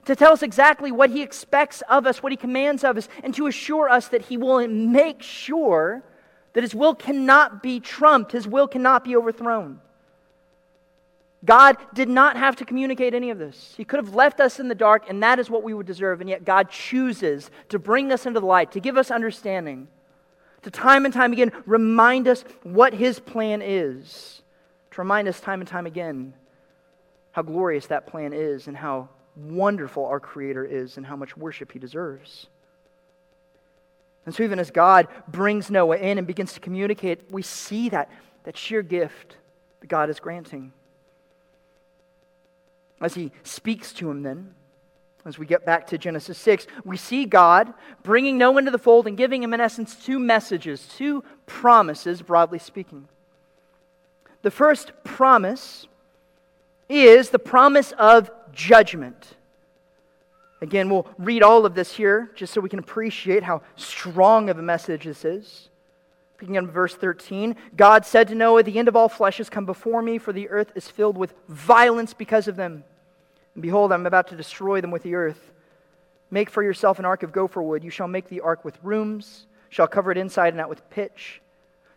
[0.08, 3.34] to tell us exactly what He expects of us, what He commands of us, and
[3.36, 6.02] to assure us that He will make sure
[6.54, 9.82] that His will cannot be trumped, His will cannot be overthrown.
[11.44, 13.74] God did not have to communicate any of this.
[13.76, 16.22] He could have left us in the dark, and that is what we would deserve.
[16.22, 19.90] And yet, God chooses to bring us into the light, to give us understanding,
[20.62, 24.42] to time and time again remind us what His plan is,
[24.92, 26.34] to remind us time and time again
[27.32, 31.72] how glorious that plan is, and how wonderful our Creator is, and how much worship
[31.72, 32.48] He deserves.
[34.26, 38.10] And so, even as God brings Noah in and begins to communicate, we see that,
[38.44, 39.38] that sheer gift
[39.80, 40.74] that God is granting
[43.02, 44.54] as he speaks to him then
[45.26, 49.08] as we get back to Genesis 6, we see God bringing Noah into the fold
[49.08, 53.10] and giving him, in essence, two messages, two promises, broadly speaking.
[54.42, 55.86] The first promise
[56.90, 59.36] is the promise of judgment.
[60.62, 64.58] Again, we'll read all of this here just so we can appreciate how strong of
[64.58, 65.70] a message this is.
[66.38, 69.66] Picking up verse 13, God said to Noah, The end of all flesh has come
[69.66, 72.84] before me, for the earth is filled with violence because of them.
[73.56, 75.52] And behold, I'm about to destroy them with the earth.
[76.30, 77.84] Make for yourself an ark of gopher wood.
[77.84, 81.42] You shall make the ark with rooms, shall cover it inside and out with pitch.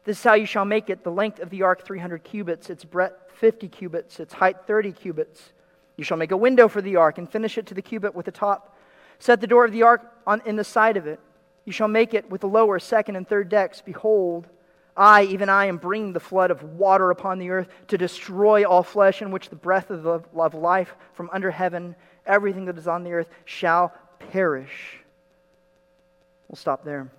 [0.04, 1.04] This is how you shall make it.
[1.04, 5.52] The length of the ark 300 cubits, its breadth 50 cubits, its height 30 cubits.
[5.96, 8.26] You shall make a window for the ark and finish it to the cubit with
[8.26, 8.76] the top.
[9.18, 11.20] Set the door of the ark on, in the side of it.
[11.64, 13.82] You shall make it with the lower, second, and third decks.
[13.82, 14.48] Behold,
[14.96, 18.82] I, even I, am bringing the flood of water upon the earth to destroy all
[18.82, 21.94] flesh, in which the breath of, the, of life from under heaven,
[22.26, 23.92] everything that is on the earth, shall
[24.30, 24.98] perish.
[26.48, 27.10] We'll stop there.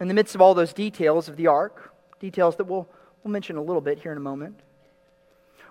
[0.00, 2.88] In the midst of all those details of the ark, details that we'll,
[3.22, 4.60] we'll mention a little bit here in a moment,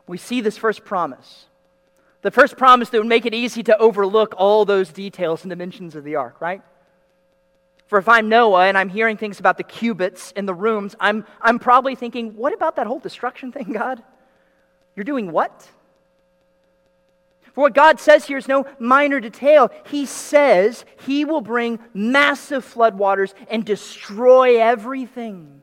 [0.08, 1.46] we see this first promise.
[2.22, 5.96] The first promise that would make it easy to overlook all those details and dimensions
[5.96, 6.62] of the ark, right?
[7.88, 11.26] For if I'm Noah and I'm hearing things about the cubits and the rooms, I'm,
[11.40, 14.04] I'm probably thinking, what about that whole destruction thing, God?
[14.96, 15.68] You're doing what?
[17.56, 19.72] For what God says here is no minor detail.
[19.90, 25.62] He says he will bring massive floodwaters and destroy everything.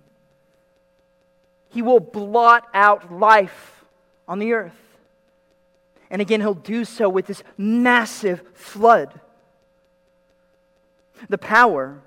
[1.68, 3.85] He will blot out life
[4.26, 4.72] on the earth.
[6.11, 9.20] And again, he'll do so with this massive flood.
[11.28, 12.00] The power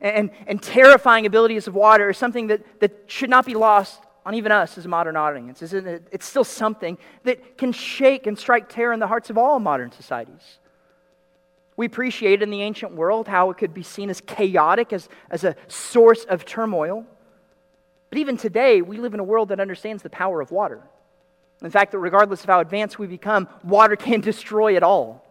[0.00, 4.34] and, and terrifying abilities of water is something that, that should not be lost on
[4.34, 6.06] even us as a modern audience, isn't it?
[6.10, 9.92] It's still something that can shake and strike terror in the hearts of all modern
[9.92, 10.58] societies.
[11.76, 15.44] We appreciate in the ancient world how it could be seen as chaotic, as, as
[15.44, 17.04] a source of turmoil.
[18.10, 20.80] But even today, we live in a world that understands the power of water.
[21.62, 25.22] In fact, that regardless of how advanced we become, water can destroy it all.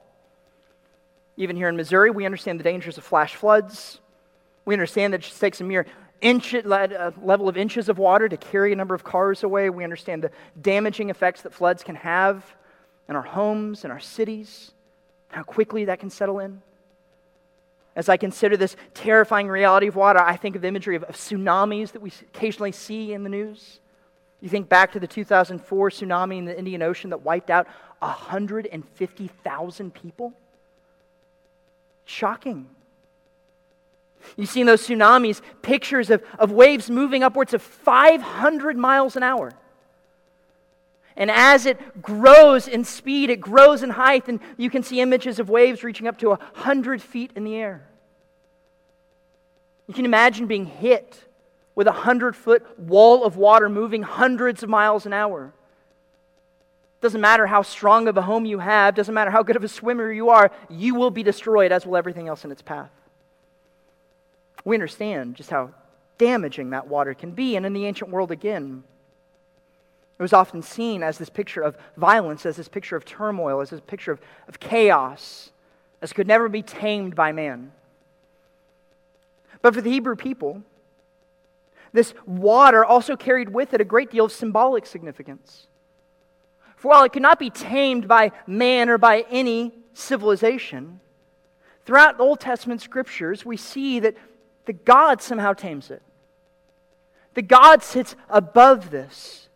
[1.37, 3.99] Even here in Missouri, we understand the dangers of flash floods.
[4.65, 5.85] We understand that it just takes a mere
[6.23, 9.69] inch, uh, level of inches of water to carry a number of cars away.
[9.69, 12.43] We understand the damaging effects that floods can have
[13.09, 14.71] in our homes, in our cities,
[15.27, 16.61] how quickly that can settle in.
[17.95, 21.15] As I consider this terrifying reality of water, I think of the imagery of, of
[21.15, 23.79] tsunamis that we occasionally see in the news.
[24.41, 27.67] You think back to the 2004 tsunami in the Indian Ocean that wiped out
[27.99, 30.33] 150,000 people?
[32.05, 32.67] Shocking.
[34.37, 39.23] You see in those tsunamis pictures of, of waves moving upwards of 500 miles an
[39.23, 39.53] hour.
[41.15, 45.39] And as it grows in speed, it grows in height, and you can see images
[45.39, 47.87] of waves reaching up to 100 feet in the air.
[49.87, 51.19] You can imagine being hit
[51.75, 55.53] with a 100 foot wall of water moving hundreds of miles an hour.
[57.01, 59.67] Doesn't matter how strong of a home you have, doesn't matter how good of a
[59.67, 62.89] swimmer you are, you will be destroyed, as will everything else in its path
[64.65, 65.71] we understand just how
[66.17, 67.55] damaging that water can be.
[67.55, 68.83] And in the ancient world, again,
[70.17, 73.71] it was often seen as this picture of violence, as this picture of turmoil, as
[73.71, 75.51] this picture of, of chaos,
[76.01, 77.71] as could never be tamed by man.
[79.61, 80.61] But for the Hebrew people,
[81.93, 85.67] this water also carried with it a great deal of symbolic significance.
[86.75, 90.99] For while it could not be tamed by man or by any civilization,
[91.85, 94.15] throughout the Old Testament scriptures, we see that
[94.65, 96.01] that God somehow tames it.
[97.33, 99.49] The God sits above this.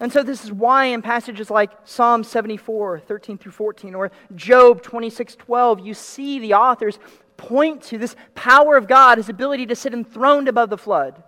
[0.00, 4.82] And so, this is why in passages like Psalm 74, 13 through 14, or Job
[4.82, 6.98] 26, 12, you see the authors
[7.36, 11.22] point to this power of God, his ability to sit enthroned above the flood,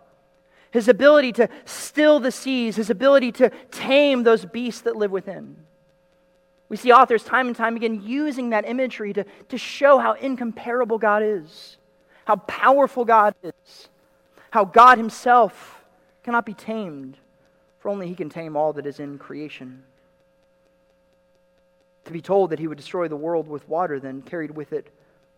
[0.71, 5.57] his ability to still the seas, his ability to tame those beasts that live within.
[6.71, 10.97] We see authors time and time again using that imagery to, to show how incomparable
[10.97, 11.77] God is
[12.25, 13.89] how powerful God is,
[14.51, 15.85] how God Himself
[16.23, 17.17] cannot be tamed,
[17.81, 19.83] for only He can tame all that is in creation.
[22.05, 24.89] To be told that He would destroy the world with water then carried with it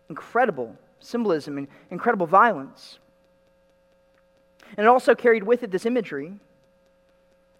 [0.09, 2.99] incredible symbolism and incredible violence.
[4.77, 6.33] And it also carried with it this imagery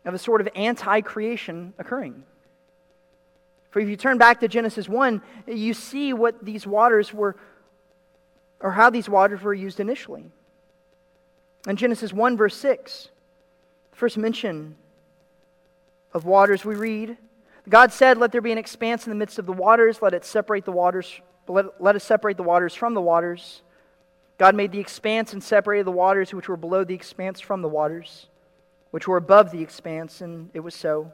[0.04, 2.24] of a sort of anti creation occurring.
[3.70, 7.36] For if you turn back to Genesis 1, you see what these waters were
[8.60, 10.32] or how these waters were used initially.
[11.68, 13.10] In Genesis 1, verse 6,
[13.92, 14.76] the first mention
[16.14, 17.18] of waters we read
[17.68, 20.24] God said, Let there be an expanse in the midst of the waters, let it
[20.24, 23.62] separate the waters, let, let us separate the waters from the waters.
[24.38, 27.70] God made the expanse and separated the waters which were below the expanse from the
[27.70, 28.28] waters,
[28.92, 31.12] which were above the expanse, and it was so.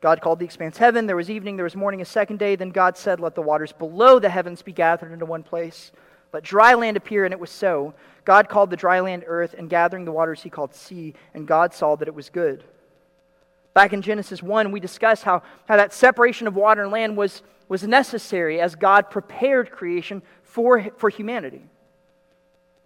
[0.00, 1.06] God called the expanse heaven.
[1.06, 2.56] There was evening, there was morning, a second day.
[2.56, 5.92] Then God said, Let the waters below the heavens be gathered into one place
[6.32, 7.94] let dry land appear, and it was so.
[8.24, 11.74] God called the dry land earth, and gathering the waters he called sea, and God
[11.74, 12.64] saw that it was good.
[13.74, 17.42] Back in Genesis 1, we discussed how, how that separation of water and land was,
[17.68, 21.62] was necessary as God prepared creation for, for humanity.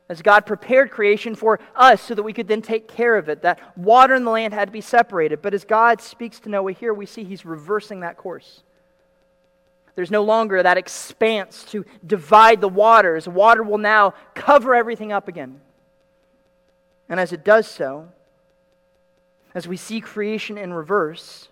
[0.08, 3.40] As God prepared creation for us so that we could then take care of it.
[3.40, 5.40] That water and the land had to be separated.
[5.40, 8.62] But as God speaks to Noah here, we see he's reversing that course.
[9.94, 13.28] There's no longer that expanse to divide the waters.
[13.28, 15.60] Water will now cover everything up again.
[17.08, 18.08] And as it does so,
[19.54, 21.48] as we see creation in reverse,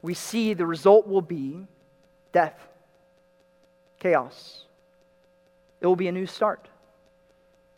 [0.00, 1.66] we see the result will be
[2.32, 2.58] death,
[3.98, 4.64] chaos.
[5.80, 6.68] It will be a new start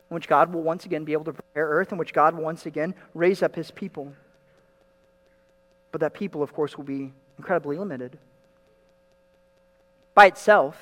[0.09, 2.44] in which God will once again be able to prepare earth, in which God will
[2.44, 4.12] once again raise up his people.
[5.90, 8.18] But that people, of course, will be incredibly limited
[10.18, 10.76] by itself,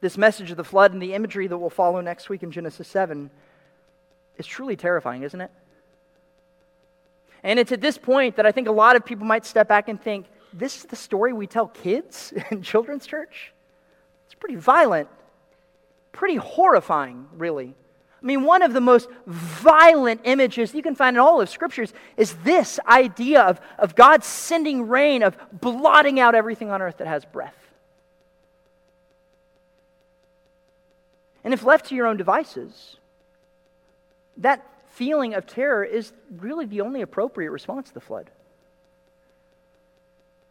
[0.00, 2.88] this message of the flood and the imagery that will follow next week in Genesis
[2.88, 3.30] 7
[4.36, 5.52] is truly terrifying, isn't it?
[7.44, 9.88] And it's at this point that I think a lot of people might step back
[9.88, 13.52] and think, this is the story we tell kids in children's church?
[14.26, 15.08] It's pretty violent,
[16.10, 17.76] pretty horrifying, really.
[18.20, 21.94] I mean, one of the most violent images you can find in all of scriptures
[22.16, 27.06] is this idea of, of God sending rain, of blotting out everything on earth that
[27.06, 27.54] has breath.
[31.44, 32.96] And if left to your own devices,
[34.36, 38.30] that feeling of terror is really the only appropriate response to the flood.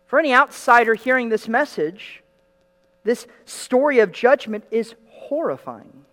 [0.08, 2.24] For any outsider hearing this message,
[3.04, 6.06] this story of judgment is horrifying.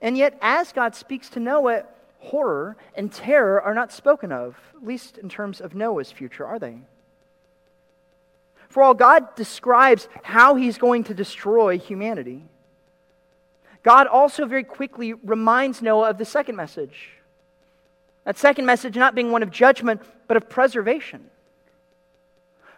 [0.00, 1.84] And yet, as God speaks to Noah,
[2.20, 6.58] horror and terror are not spoken of, at least in terms of Noah's future, are
[6.58, 6.78] they?
[8.68, 12.44] For all God describes how he's going to destroy humanity,
[13.88, 17.08] God also very quickly reminds Noah of the second message.
[18.26, 21.30] That second message not being one of judgment, but of preservation.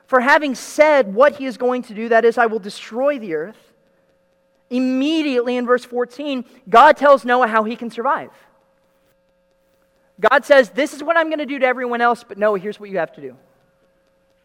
[0.07, 3.35] For having said what he is going to do, that is, I will destroy the
[3.35, 3.57] earth,
[4.71, 8.31] Immediately in verse 14, God tells Noah how he can survive.
[10.21, 12.79] God says, This is what I'm going to do to everyone else, but Noah, here's
[12.79, 13.37] what you have to do.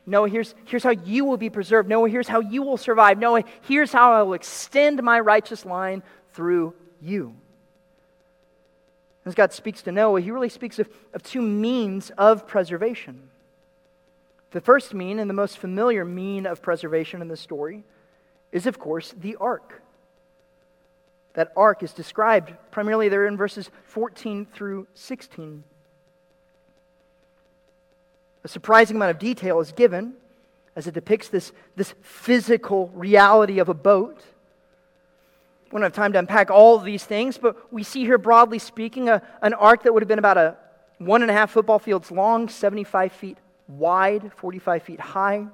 [0.08, 1.88] Noah, here's, here's how you will be preserved.
[1.88, 3.20] Noah, here's how you will survive.
[3.20, 6.02] Noah, here's how I will extend my righteous line
[6.36, 7.36] through you.
[9.26, 13.30] As God speaks to Noah, he really speaks of, of two means of preservation.
[14.52, 17.84] The first mean, and the most familiar mean of preservation in the story,
[18.52, 19.82] is, of course, the ark.
[21.34, 25.64] That ark is described primarily there in verses 14 through 16.
[28.44, 30.14] A surprising amount of detail is given
[30.76, 34.22] as it depicts this, this physical reality of a boat.
[35.76, 39.10] We don't have time to unpack all these things, but we see here, broadly speaking,
[39.10, 40.56] a, an ark that would have been about a
[41.00, 45.46] one and a half football fields long, 75 feet wide, 45 feet high.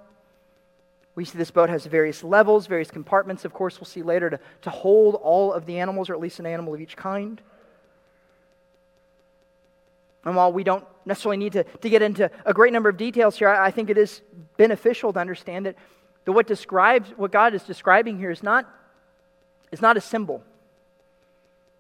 [1.16, 4.40] We see this boat has various levels, various compartments, of course, we'll see later, to,
[4.62, 7.42] to hold all of the animals, or at least an animal of each kind.
[10.24, 13.40] And while we don't necessarily need to, to get into a great number of details
[13.40, 14.22] here, I, I think it is
[14.56, 15.78] beneficial to understand that,
[16.26, 18.72] that what, describes, what God is describing here is not,
[19.72, 20.44] is not a symbol.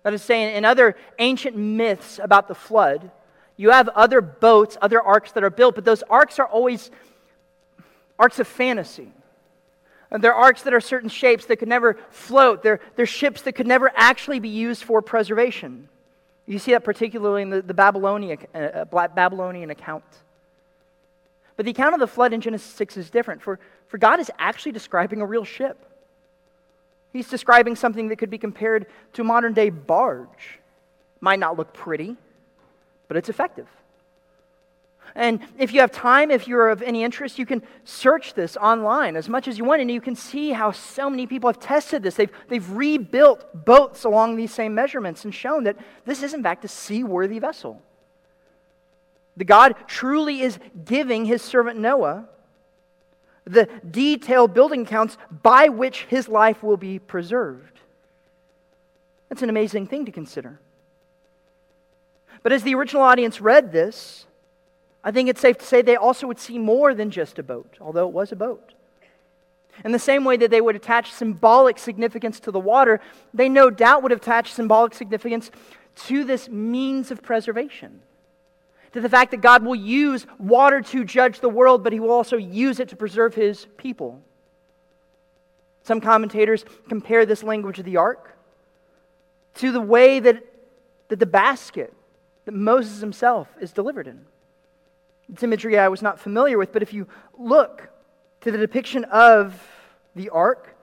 [0.03, 3.11] That is saying, in other ancient myths about the flood,
[3.57, 6.89] you have other boats, other arks that are built, but those arks are always
[8.17, 9.11] arks of fantasy.
[10.09, 12.63] They're arks that are certain shapes that could never float.
[12.63, 15.87] They're, they're ships that could never actually be used for preservation.
[16.45, 20.03] You see that particularly in the, the Babylonian, uh, Babylonian account.
[21.55, 24.29] But the account of the flood in Genesis 6 is different, for, for God is
[24.37, 25.77] actually describing a real ship.
[27.13, 30.59] He's describing something that could be compared to a modern day barge.
[31.19, 32.15] Might not look pretty,
[33.07, 33.67] but it's effective.
[35.13, 39.15] And if you have time, if you're of any interest, you can search this online
[39.17, 42.01] as much as you want, and you can see how so many people have tested
[42.01, 42.15] this.
[42.15, 46.63] They've, they've rebuilt boats along these same measurements and shown that this is, in fact,
[46.63, 47.81] a seaworthy vessel.
[49.35, 52.29] The God truly is giving his servant Noah
[53.45, 57.79] the detailed building accounts by which his life will be preserved.
[59.29, 60.59] That's an amazing thing to consider.
[62.43, 64.25] But as the original audience read this,
[65.03, 67.77] I think it's safe to say they also would see more than just a boat,
[67.81, 68.73] although it was a boat.
[69.83, 72.99] In the same way that they would attach symbolic significance to the water,
[73.33, 75.49] they no doubt would attach symbolic significance
[76.07, 78.01] to this means of preservation.
[78.93, 82.11] To the fact that God will use water to judge the world, but he will
[82.11, 84.21] also use it to preserve his people.
[85.83, 88.37] Some commentators compare this language of the ark
[89.55, 90.43] to the way that,
[91.07, 91.93] that the basket
[92.45, 94.25] that Moses himself is delivered in.
[95.31, 97.89] It's imagery I was not familiar with, but if you look
[98.41, 99.61] to the depiction of
[100.15, 100.75] the ark,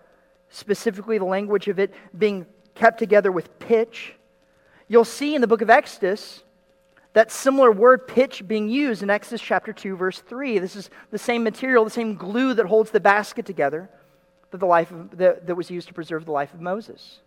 [0.49, 4.15] specifically the language of it being kept together with pitch,
[4.89, 6.43] you'll see in the book of Exodus
[7.15, 10.59] that similar word pitch being used in Exodus chapter 2, verse 3.
[10.59, 13.89] This is the same material, the same glue that holds the basket together
[14.51, 17.21] that, the life of, that, that was used to preserve the life of Moses.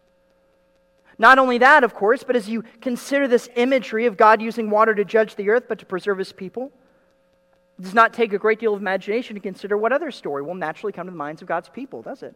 [1.18, 4.96] Not only that, of course, but as you consider this imagery of God using water
[4.96, 6.72] to judge the earth but to preserve his people,
[7.78, 10.56] it does not take a great deal of imagination to consider what other story will
[10.56, 12.36] naturally come to the minds of God's people, does it?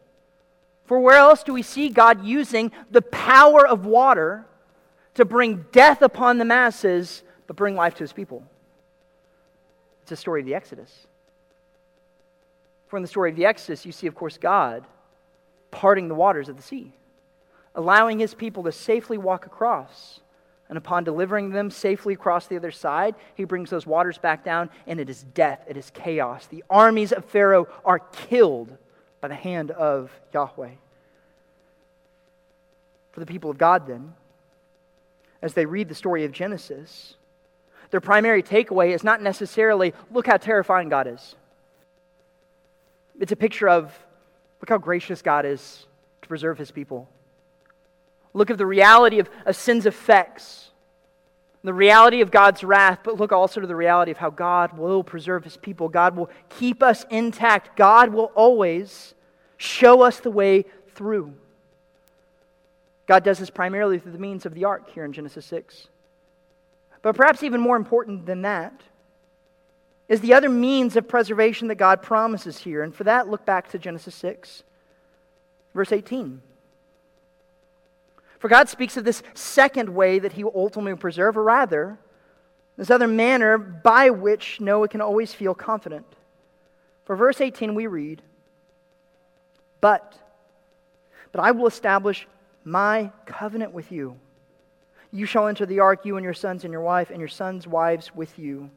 [0.84, 4.46] For where else do we see God using the power of water
[5.14, 8.42] to bring death upon the masses, but bring life to his people?
[10.02, 11.06] It's a story of the Exodus.
[12.88, 14.84] For in the story of the Exodus, you see, of course, God
[15.70, 16.92] parting the waters of the sea,
[17.74, 20.20] allowing his people to safely walk across
[20.68, 24.70] And upon delivering them safely across the other side, he brings those waters back down,
[24.86, 26.46] and it is death, it is chaos.
[26.46, 28.76] The armies of Pharaoh are killed
[29.20, 30.72] by the hand of Yahweh.
[33.12, 34.14] For the people of God, then,
[35.40, 37.15] as they read the story of Genesis,
[37.96, 41.34] their primary takeaway is not necessarily, look how terrifying God is.
[43.18, 43.98] It's a picture of,
[44.60, 45.86] look how gracious God is
[46.20, 47.08] to preserve his people.
[48.34, 50.72] Look at the reality of, of sin's effects,
[51.64, 55.02] the reality of God's wrath, but look also to the reality of how God will
[55.02, 55.88] preserve his people.
[55.88, 57.78] God will keep us intact.
[57.78, 59.14] God will always
[59.56, 61.32] show us the way through.
[63.06, 65.88] God does this primarily through the means of the ark here in Genesis 6.
[67.06, 68.80] But perhaps even more important than that
[70.08, 72.82] is the other means of preservation that God promises here.
[72.82, 74.64] And for that, look back to Genesis 6,
[75.72, 76.42] verse 18.
[78.40, 81.96] For God speaks of this second way that he will ultimately preserve, or rather,
[82.76, 86.06] this other manner by which Noah can always feel confident.
[87.04, 88.20] For verse 18, we read,
[89.80, 90.18] But,
[91.30, 92.26] but I will establish
[92.64, 94.18] my covenant with you.
[95.12, 97.66] You shall enter the ark, you and your sons and your wife, and your sons'
[97.66, 98.70] wives with you.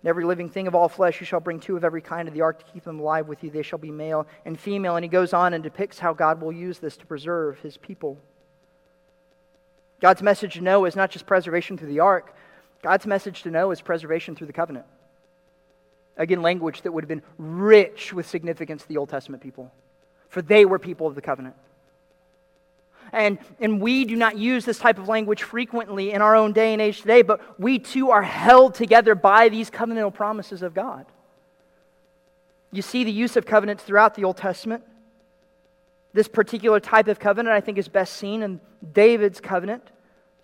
[0.00, 2.34] And every living thing of all flesh, you shall bring two of every kind of
[2.34, 3.50] the ark to keep them alive with you.
[3.50, 4.96] They shall be male and female.
[4.96, 8.18] And he goes on and depicts how God will use this to preserve his people.
[10.00, 12.34] God's message to Noah is not just preservation through the ark,
[12.82, 14.86] God's message to Noah is preservation through the covenant.
[16.16, 19.72] Again, language that would have been rich with significance to the Old Testament people,
[20.28, 21.56] for they were people of the covenant.
[23.12, 26.72] And, and we do not use this type of language frequently in our own day
[26.72, 31.06] and age today, but we too are held together by these covenantal promises of God.
[32.70, 34.84] You see the use of covenants throughout the Old Testament.
[36.12, 38.60] This particular type of covenant, I think, is best seen in
[38.92, 39.90] David's covenant,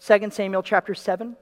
[0.04, 1.36] 2 Samuel chapter 7.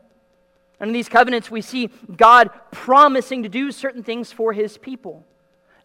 [0.81, 5.25] And in these covenants, we see God promising to do certain things for his people,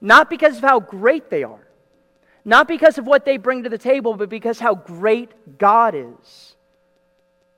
[0.02, 1.66] not because of how great they are,
[2.48, 6.56] not because of what they bring to the table, but because how great God is.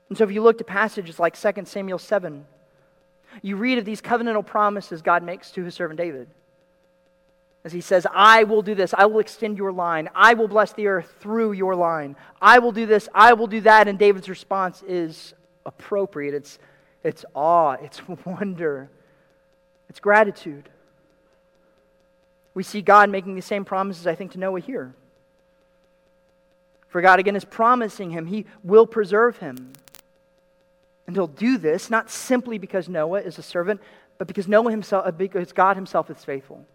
[0.10, 2.44] And so if you look to passages like 2 Samuel 7,
[3.44, 6.28] you read of these covenantal promises God makes to his servant David.
[7.64, 8.96] As he says, I will do this.
[8.98, 10.10] I will extend your line.
[10.16, 12.16] I will bless the earth through your line.
[12.42, 13.08] I will do this.
[13.14, 13.88] I will do that.
[13.88, 15.36] And David's response is
[15.68, 16.34] appropriate.
[16.34, 16.58] It's,
[17.04, 17.74] it's awe.
[17.74, 18.90] It's wonder.
[19.88, 20.68] It's gratitude.
[22.54, 24.94] We see God making the same promises, I think, to Noah here.
[26.88, 29.74] For God, again, is promising him he will preserve him.
[31.06, 33.82] And he'll do this not simply because Noah is a servant,
[34.18, 36.66] but because Noah himself, uh, because God himself is faithful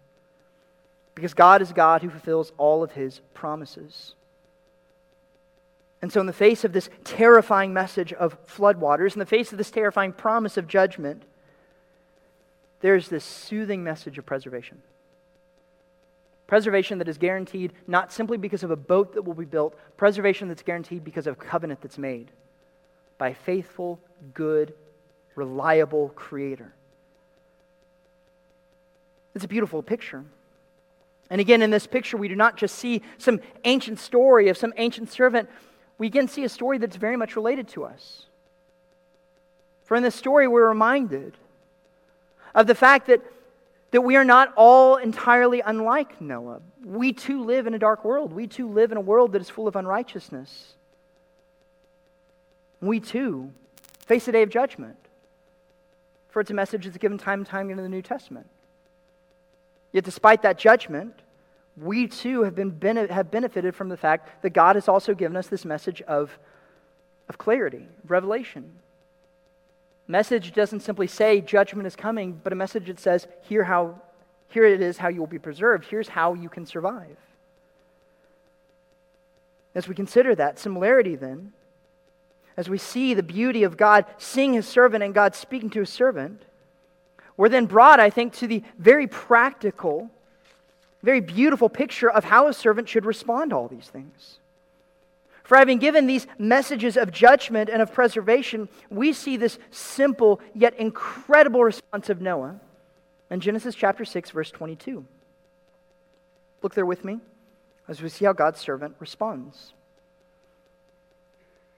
[1.15, 4.13] because God is God who fulfills all of his promises.
[6.01, 9.57] And so, in the face of this terrifying message of floodwaters, in the face of
[9.57, 11.23] this terrifying promise of judgment,
[12.81, 14.81] there's this soothing message of preservation.
[16.47, 20.47] Preservation that is guaranteed not simply because of a boat that will be built, preservation
[20.47, 22.31] that's guaranteed because of a covenant that's made
[23.17, 23.99] by a faithful,
[24.33, 24.73] good,
[25.35, 26.73] reliable Creator.
[29.33, 30.23] It's a beautiful picture.
[31.29, 34.73] And again, in this picture, we do not just see some ancient story of some
[34.77, 35.49] ancient servant,
[35.97, 38.25] we again see a story that's very much related to us.
[39.83, 41.37] For in this story, we're reminded
[42.53, 43.21] of the fact that,
[43.95, 46.59] that we are not all entirely unlike Noah.
[46.83, 49.49] We too live in a dark world, we too live in a world that is
[49.49, 50.73] full of unrighteousness.
[52.81, 53.53] We too
[54.05, 54.97] face a day of judgment.
[56.27, 58.47] For it's a message that's given time and time again in the New Testament.
[59.93, 61.13] Yet, despite that judgment,
[61.77, 65.47] we too have, been, have benefited from the fact that God has also given us
[65.47, 66.37] this message of,
[67.29, 68.73] of clarity, revelation.
[70.07, 73.99] Message doesn't simply say judgment is coming, but a message that says, here, how,
[74.49, 75.85] here it is how you will be preserved.
[75.85, 77.17] Here's how you can survive.
[79.73, 81.53] As we consider that similarity, then,
[82.55, 85.89] as we see the beauty of God seeing his servant and God speaking to his
[85.89, 86.43] servant,
[87.35, 90.09] we're then brought, I think, to the very practical,
[91.03, 94.39] very beautiful picture of how a servant should respond to all these things.
[95.45, 100.73] For having given these messages of judgment and of preservation, we see this simple yet
[100.79, 102.59] incredible response of Noah
[103.29, 105.05] in Genesis chapter 6, verse 22.
[106.63, 107.19] Look there with me
[107.87, 109.73] as we see how God's servant responds.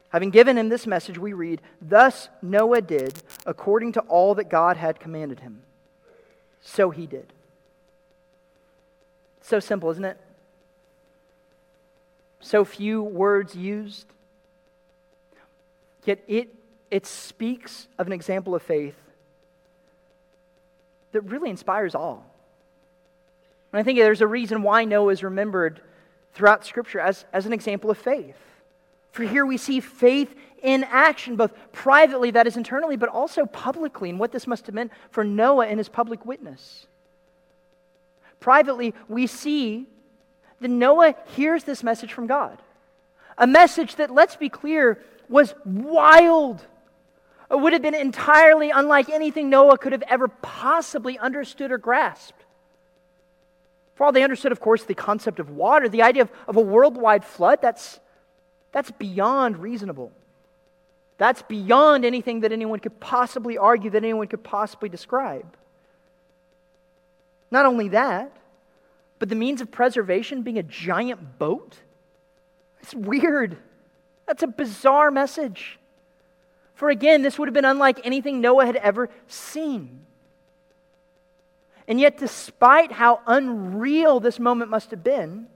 [0.10, 4.78] Having given him this message, we read, Thus Noah did according to all that God
[4.78, 5.62] had commanded him.
[6.62, 7.34] So he did.
[9.42, 10.18] So simple, isn't it?
[12.48, 14.08] So few words used.
[16.06, 16.56] Yet it
[16.90, 18.96] it speaks of an example of faith
[21.12, 22.26] that really inspires all.
[23.74, 25.82] And I think there's a reason why Noah is remembered
[26.36, 28.38] throughout Scripture as, as an example of faith.
[29.12, 30.34] For here we see faith
[30.64, 34.76] in action, both privately, that is internally, but also publicly, and what this must have
[34.76, 36.88] meant for Noah and his public witness.
[38.40, 39.88] Privately, we see
[40.60, 42.58] that Noah hears this message from God.
[43.38, 46.66] A message that, let's be clear, was wild.
[47.52, 52.46] It would have been entirely unlike anything Noah could have ever possibly understood or grasped.
[53.96, 56.62] For all they understood, of course, the concept of water, the idea of, of a
[56.62, 58.00] worldwide flood, that's,
[58.72, 60.12] that's beyond reasonable.
[61.18, 65.58] That's beyond anything that anyone could possibly argue, that anyone could possibly describe.
[67.50, 68.32] Not only that,
[69.20, 71.78] but the means of preservation being a giant boat?
[72.82, 73.58] It's weird.
[74.26, 75.80] That's a bizarre message.
[76.76, 80.06] For again, this would have been unlike anything Noah had ever seen.
[81.88, 85.48] And yet, despite how unreal this moment must have been,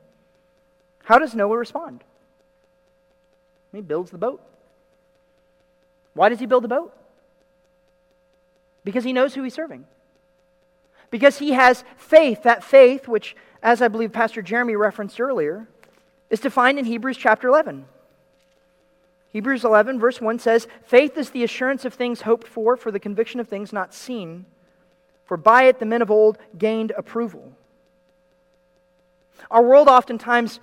[1.04, 2.04] how does Noah respond?
[3.74, 4.42] He builds the boat.
[6.14, 6.96] Why does he build the boat?
[8.84, 9.86] Because he knows who he's serving.
[11.10, 12.44] Because he has faith.
[12.44, 15.68] That faith, which, as I believe Pastor Jeremy referenced earlier,
[16.30, 17.86] is defined in Hebrews chapter 11.
[19.30, 23.00] Hebrews 11, verse 1 says, Faith is the assurance of things hoped for, for the
[23.00, 24.46] conviction of things not seen
[25.32, 27.54] for by it the men of old gained approval.
[29.50, 30.60] Our world oftentimes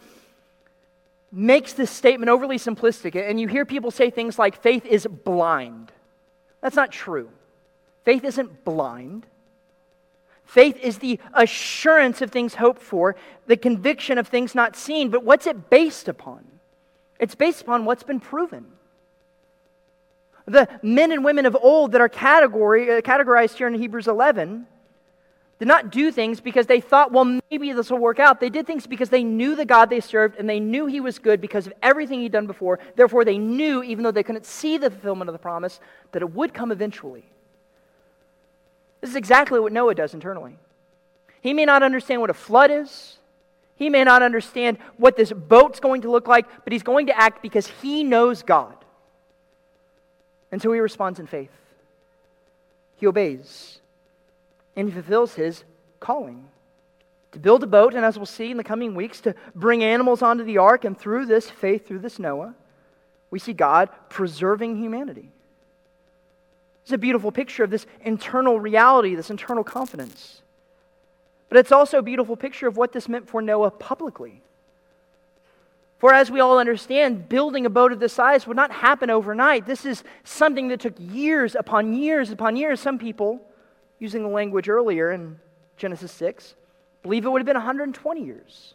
[1.32, 5.90] makes this statement overly simplistic, and you hear people say things like faith is blind.
[6.60, 7.30] That's not true.
[8.04, 9.24] Faith isn't blind.
[10.48, 13.14] Faith is the assurance of things hoped for,
[13.46, 15.10] the conviction of things not seen.
[15.10, 16.42] But what's it based upon?
[17.20, 18.64] It's based upon what's been proven.
[20.46, 24.66] The men and women of old that are category, uh, categorized here in Hebrews 11
[25.58, 28.40] did not do things because they thought, well, maybe this will work out.
[28.40, 31.18] They did things because they knew the God they served and they knew He was
[31.18, 32.78] good because of everything He'd done before.
[32.96, 35.78] Therefore, they knew, even though they couldn't see the fulfillment of the promise,
[36.12, 37.26] that it would come eventually.
[39.00, 40.58] This is exactly what Noah does internally.
[41.40, 43.16] He may not understand what a flood is.
[43.76, 47.16] He may not understand what this boat's going to look like, but he's going to
[47.16, 48.74] act because he knows God.
[50.50, 51.52] And so he responds in faith.
[52.96, 53.80] He obeys.
[54.74, 55.62] And he fulfills his
[56.00, 56.48] calling
[57.32, 60.22] to build a boat, and as we'll see in the coming weeks, to bring animals
[60.22, 60.84] onto the ark.
[60.84, 62.54] And through this faith, through this Noah,
[63.30, 65.30] we see God preserving humanity.
[66.88, 70.40] It's a beautiful picture of this internal reality, this internal confidence.
[71.50, 74.40] But it's also a beautiful picture of what this meant for Noah publicly.
[75.98, 79.66] For as we all understand, building a boat of this size would not happen overnight.
[79.66, 82.80] This is something that took years upon years upon years.
[82.80, 83.42] Some people,
[83.98, 85.38] using the language earlier in
[85.76, 86.54] Genesis 6,
[87.02, 88.72] believe it would have been 120 years.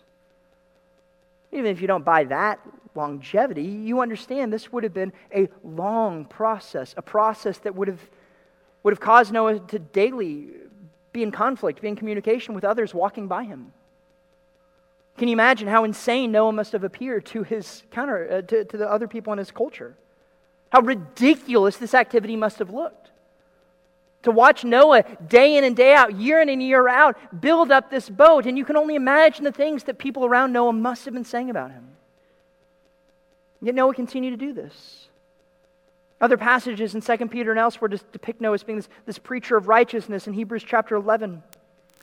[1.52, 2.60] Even if you don't buy that
[2.96, 8.02] longevity, you understand this would have been a long process, a process that would have,
[8.84, 10.50] would have caused Noah to daily
[11.12, 13.72] be in conflict, be in communication with others walking by him.
[15.18, 18.78] Can you imagine how insane Noah must have appeared to his counter, uh, to, to
[18.78, 19.96] the other people in his culture?
[20.72, 23.12] How ridiculous this activity must have looked.
[24.24, 27.92] To watch Noah day in and day out, year in and year out, build up
[27.92, 31.14] this boat, and you can only imagine the things that people around Noah must have
[31.14, 31.90] been saying about him.
[33.64, 35.08] Yet Noah continued to do this.
[36.20, 39.70] Other passages in 2 Peter and elsewhere depict Noah as being this, this preacher of
[39.70, 41.42] righteousness in Hebrews chapter 11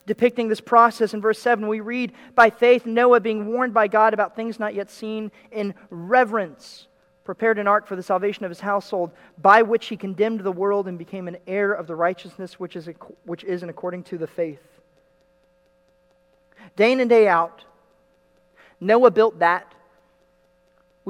[0.07, 4.15] depicting this process in verse 7 we read by faith noah being warned by god
[4.15, 6.89] about things not yet seen in reverence
[7.23, 10.89] prepared an ark for the salvation of his household by which he condemned the world
[10.89, 12.89] and became an heir of the righteousness which is,
[13.25, 14.81] which is in according to the faith
[16.77, 17.63] day in and day out
[18.81, 19.75] noah built that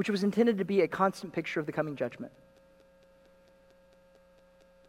[0.01, 2.31] which was intended to be a constant picture of the coming judgment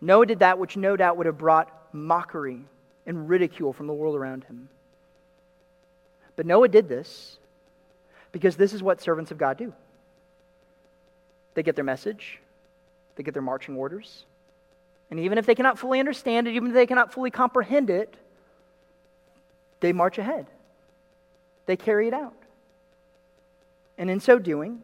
[0.01, 2.65] noah did that which no doubt would have brought mockery
[3.07, 4.69] and ridicule from the world around him.
[6.37, 7.39] But Noah did this
[8.31, 9.73] because this is what servants of God do
[11.55, 12.41] they get their message,
[13.17, 14.25] they get their marching orders,
[15.11, 18.15] and even if they cannot fully understand it, even if they cannot fully comprehend it,
[19.81, 20.47] they march ahead.
[21.67, 22.35] They carry it out.
[23.99, 24.81] And in so doing,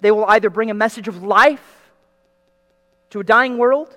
[0.00, 1.90] they will either bring a message of life
[3.10, 3.96] to a dying world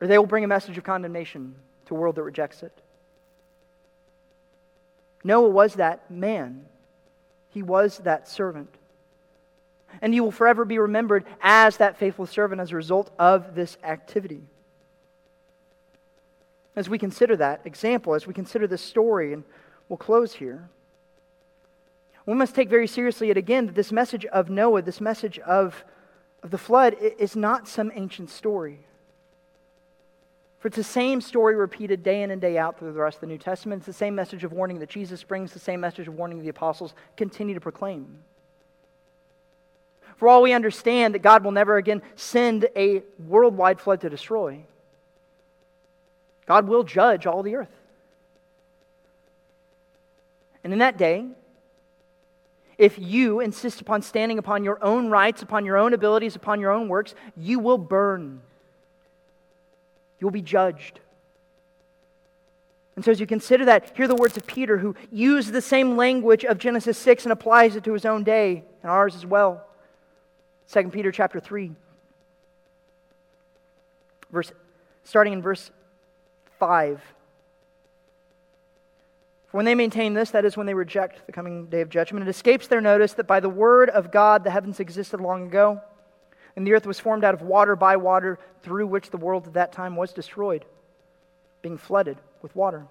[0.00, 1.54] or they will bring a message of condemnation
[1.86, 2.72] to a world that rejects it.
[5.24, 6.64] Noah was that man,
[7.50, 8.74] he was that servant.
[10.00, 13.76] And he will forever be remembered as that faithful servant as a result of this
[13.82, 14.42] activity.
[16.76, 19.44] As we consider that example, as we consider this story, and
[19.88, 20.68] we'll close here,
[22.28, 25.82] we must take very seriously, yet again, that this message of Noah, this message of,
[26.42, 28.80] of the flood, is not some ancient story.
[30.58, 33.20] For it's the same story repeated day in and day out through the rest of
[33.22, 33.80] the New Testament.
[33.80, 36.50] It's the same message of warning that Jesus brings, the same message of warning the
[36.50, 38.18] apostles continue to proclaim.
[40.18, 44.66] For all we understand that God will never again send a worldwide flood to destroy,
[46.44, 47.74] God will judge all the earth.
[50.62, 51.28] And in that day,
[52.78, 56.70] if you insist upon standing upon your own rights, upon your own abilities, upon your
[56.70, 58.40] own works, you will burn
[60.20, 61.00] You'll be judged.
[62.96, 65.96] And so, as you consider that, hear the words of Peter, who used the same
[65.96, 69.64] language of Genesis 6 and applies it to his own day and ours as well.
[70.72, 71.70] 2 Peter chapter 3,
[74.32, 74.52] verse,
[75.04, 75.70] starting in verse
[76.58, 77.00] 5.
[79.48, 82.26] For when they maintain this, that is, when they reject the coming day of judgment,
[82.26, 85.80] it escapes their notice that by the word of God the heavens existed long ago
[86.58, 89.52] and the earth was formed out of water by water, through which the world at
[89.52, 90.64] that time was destroyed,
[91.62, 92.84] being flooded with water.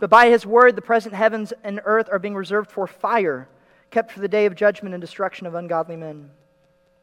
[0.00, 3.48] But by his word, the present heavens and earth are being reserved for fire,
[3.92, 6.30] kept for the day of judgment and destruction of ungodly men.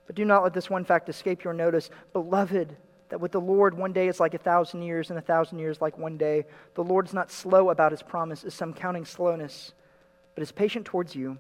[0.05, 2.75] But do not let this one fact escape your notice, beloved,
[3.09, 5.81] that with the Lord one day is like a thousand years, and a thousand years
[5.81, 6.45] like one day.
[6.73, 9.73] The Lord is not slow about his promise, as some counting slowness,
[10.33, 11.37] but is patient towards you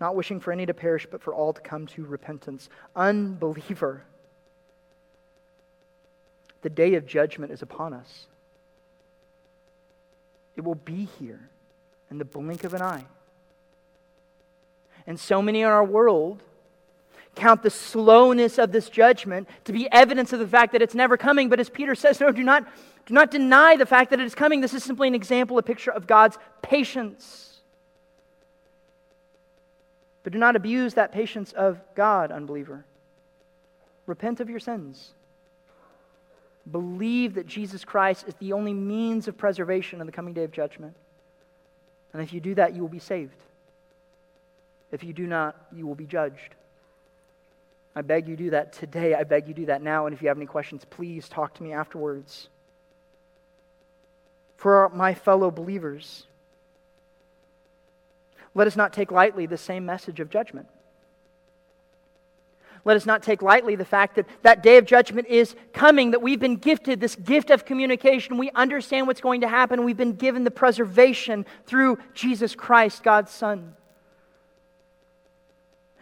[0.00, 2.68] not wishing for any to perish, but for all to come to repentance.
[2.94, 4.02] Unbeliever,
[6.62, 8.26] the day of judgment is upon us.
[10.54, 11.48] It will be here
[12.10, 13.06] in the blink of an eye.
[15.06, 16.42] And so many in our world
[17.36, 21.16] count the slowness of this judgment to be evidence of the fact that it's never
[21.16, 21.48] coming.
[21.48, 22.66] But as Peter says, no, do not,
[23.04, 24.60] do not deny the fact that it is coming.
[24.60, 27.60] This is simply an example, a picture of God's patience.
[30.24, 32.84] But do not abuse that patience of God, unbeliever.
[34.06, 35.12] Repent of your sins.
[36.68, 40.50] Believe that Jesus Christ is the only means of preservation in the coming day of
[40.50, 40.96] judgment.
[42.12, 43.36] And if you do that, you will be saved.
[44.90, 46.54] If you do not, you will be judged.
[47.96, 49.14] I beg you do that today.
[49.14, 50.04] I beg you do that now.
[50.04, 52.48] And if you have any questions, please talk to me afterwards.
[54.58, 56.26] For my fellow believers,
[58.54, 60.68] let us not take lightly the same message of judgment.
[62.84, 66.20] Let us not take lightly the fact that that day of judgment is coming, that
[66.20, 68.36] we've been gifted this gift of communication.
[68.36, 69.84] We understand what's going to happen.
[69.84, 73.74] We've been given the preservation through Jesus Christ, God's Son.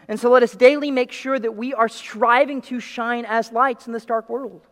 [0.08, 3.86] And so let us daily make sure that we are striving to shine as lights
[3.86, 4.62] in this dark world.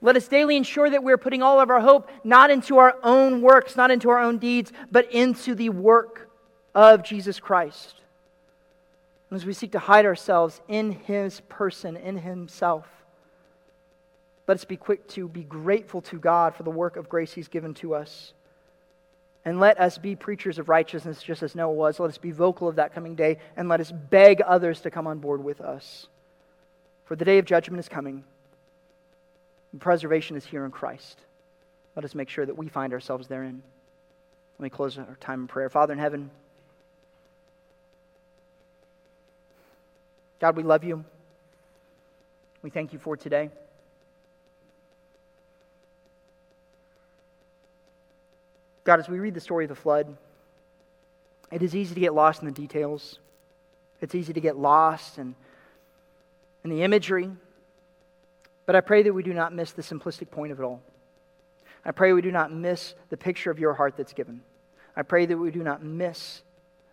[0.00, 3.40] Let us daily ensure that we're putting all of our hope not into our own
[3.40, 6.30] works, not into our own deeds, but into the work
[6.74, 8.00] of Jesus Christ.
[9.30, 12.86] And as we seek to hide ourselves in his person, in himself,
[14.46, 17.48] let us be quick to be grateful to God for the work of grace he's
[17.48, 18.34] given to us.
[19.44, 22.00] And let us be preachers of righteousness just as Noah was.
[22.00, 25.06] Let us be vocal of that coming day, and let us beg others to come
[25.06, 26.06] on board with us.
[27.04, 28.24] For the day of judgment is coming,
[29.72, 31.18] and preservation is here in Christ.
[31.94, 33.62] Let us make sure that we find ourselves therein.
[34.58, 35.68] Let me close our time in prayer.
[35.68, 36.30] Father in heaven,
[40.40, 41.04] God, we love you.
[42.62, 43.50] We thank you for today.
[48.84, 50.16] God, as we read the story of the flood,
[51.50, 53.18] it is easy to get lost in the details.
[54.00, 55.34] It's easy to get lost in,
[56.62, 57.30] in the imagery.
[58.66, 60.82] But I pray that we do not miss the simplistic point of it all.
[61.84, 64.42] I pray we do not miss the picture of your heart that's given.
[64.96, 66.42] I pray that we do not miss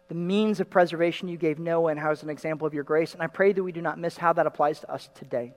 [0.10, 3.14] the means of preservation you gave Noah and how it's an example of your grace.
[3.14, 5.54] And I pray that we do not miss how that applies to us today.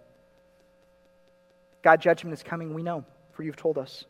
[1.83, 4.05] God, judgment is coming, we know, for you've told us.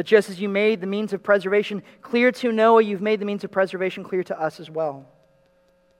[0.00, 3.26] But just as you made the means of preservation clear to Noah, you've made the
[3.26, 5.04] means of preservation clear to us as well.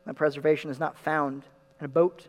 [0.07, 1.43] That preservation is not found
[1.79, 2.27] in a boat,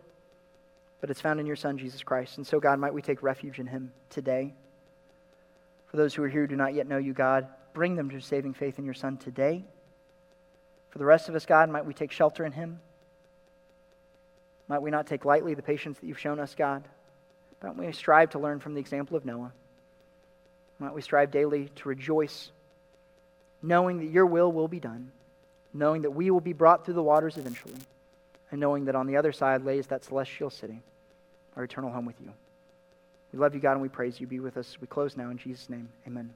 [0.99, 2.35] but it's found in your Son, Jesus Christ.
[2.35, 4.53] And so, God, might we take refuge in him today.
[5.87, 8.19] For those who are here who do not yet know you, God, bring them to
[8.19, 9.63] saving faith in your Son today.
[10.89, 12.81] For the rest of us, God, might we take shelter in him.
[14.67, 16.83] Might we not take lightly the patience that you've shown us, God.
[17.63, 19.53] Might we strive to learn from the example of Noah.
[20.81, 22.51] Might we strive daily to rejoice,
[23.61, 25.11] knowing that your will will be done,
[25.75, 27.75] knowing that we will be brought through the waters eventually,
[28.49, 30.81] and knowing that on the other side lays that celestial city,
[31.55, 32.33] our eternal home with you.
[33.31, 34.25] We love you, God, and we praise you.
[34.25, 34.75] Be with us.
[34.81, 35.87] We close now in Jesus' name.
[36.07, 36.31] Amen.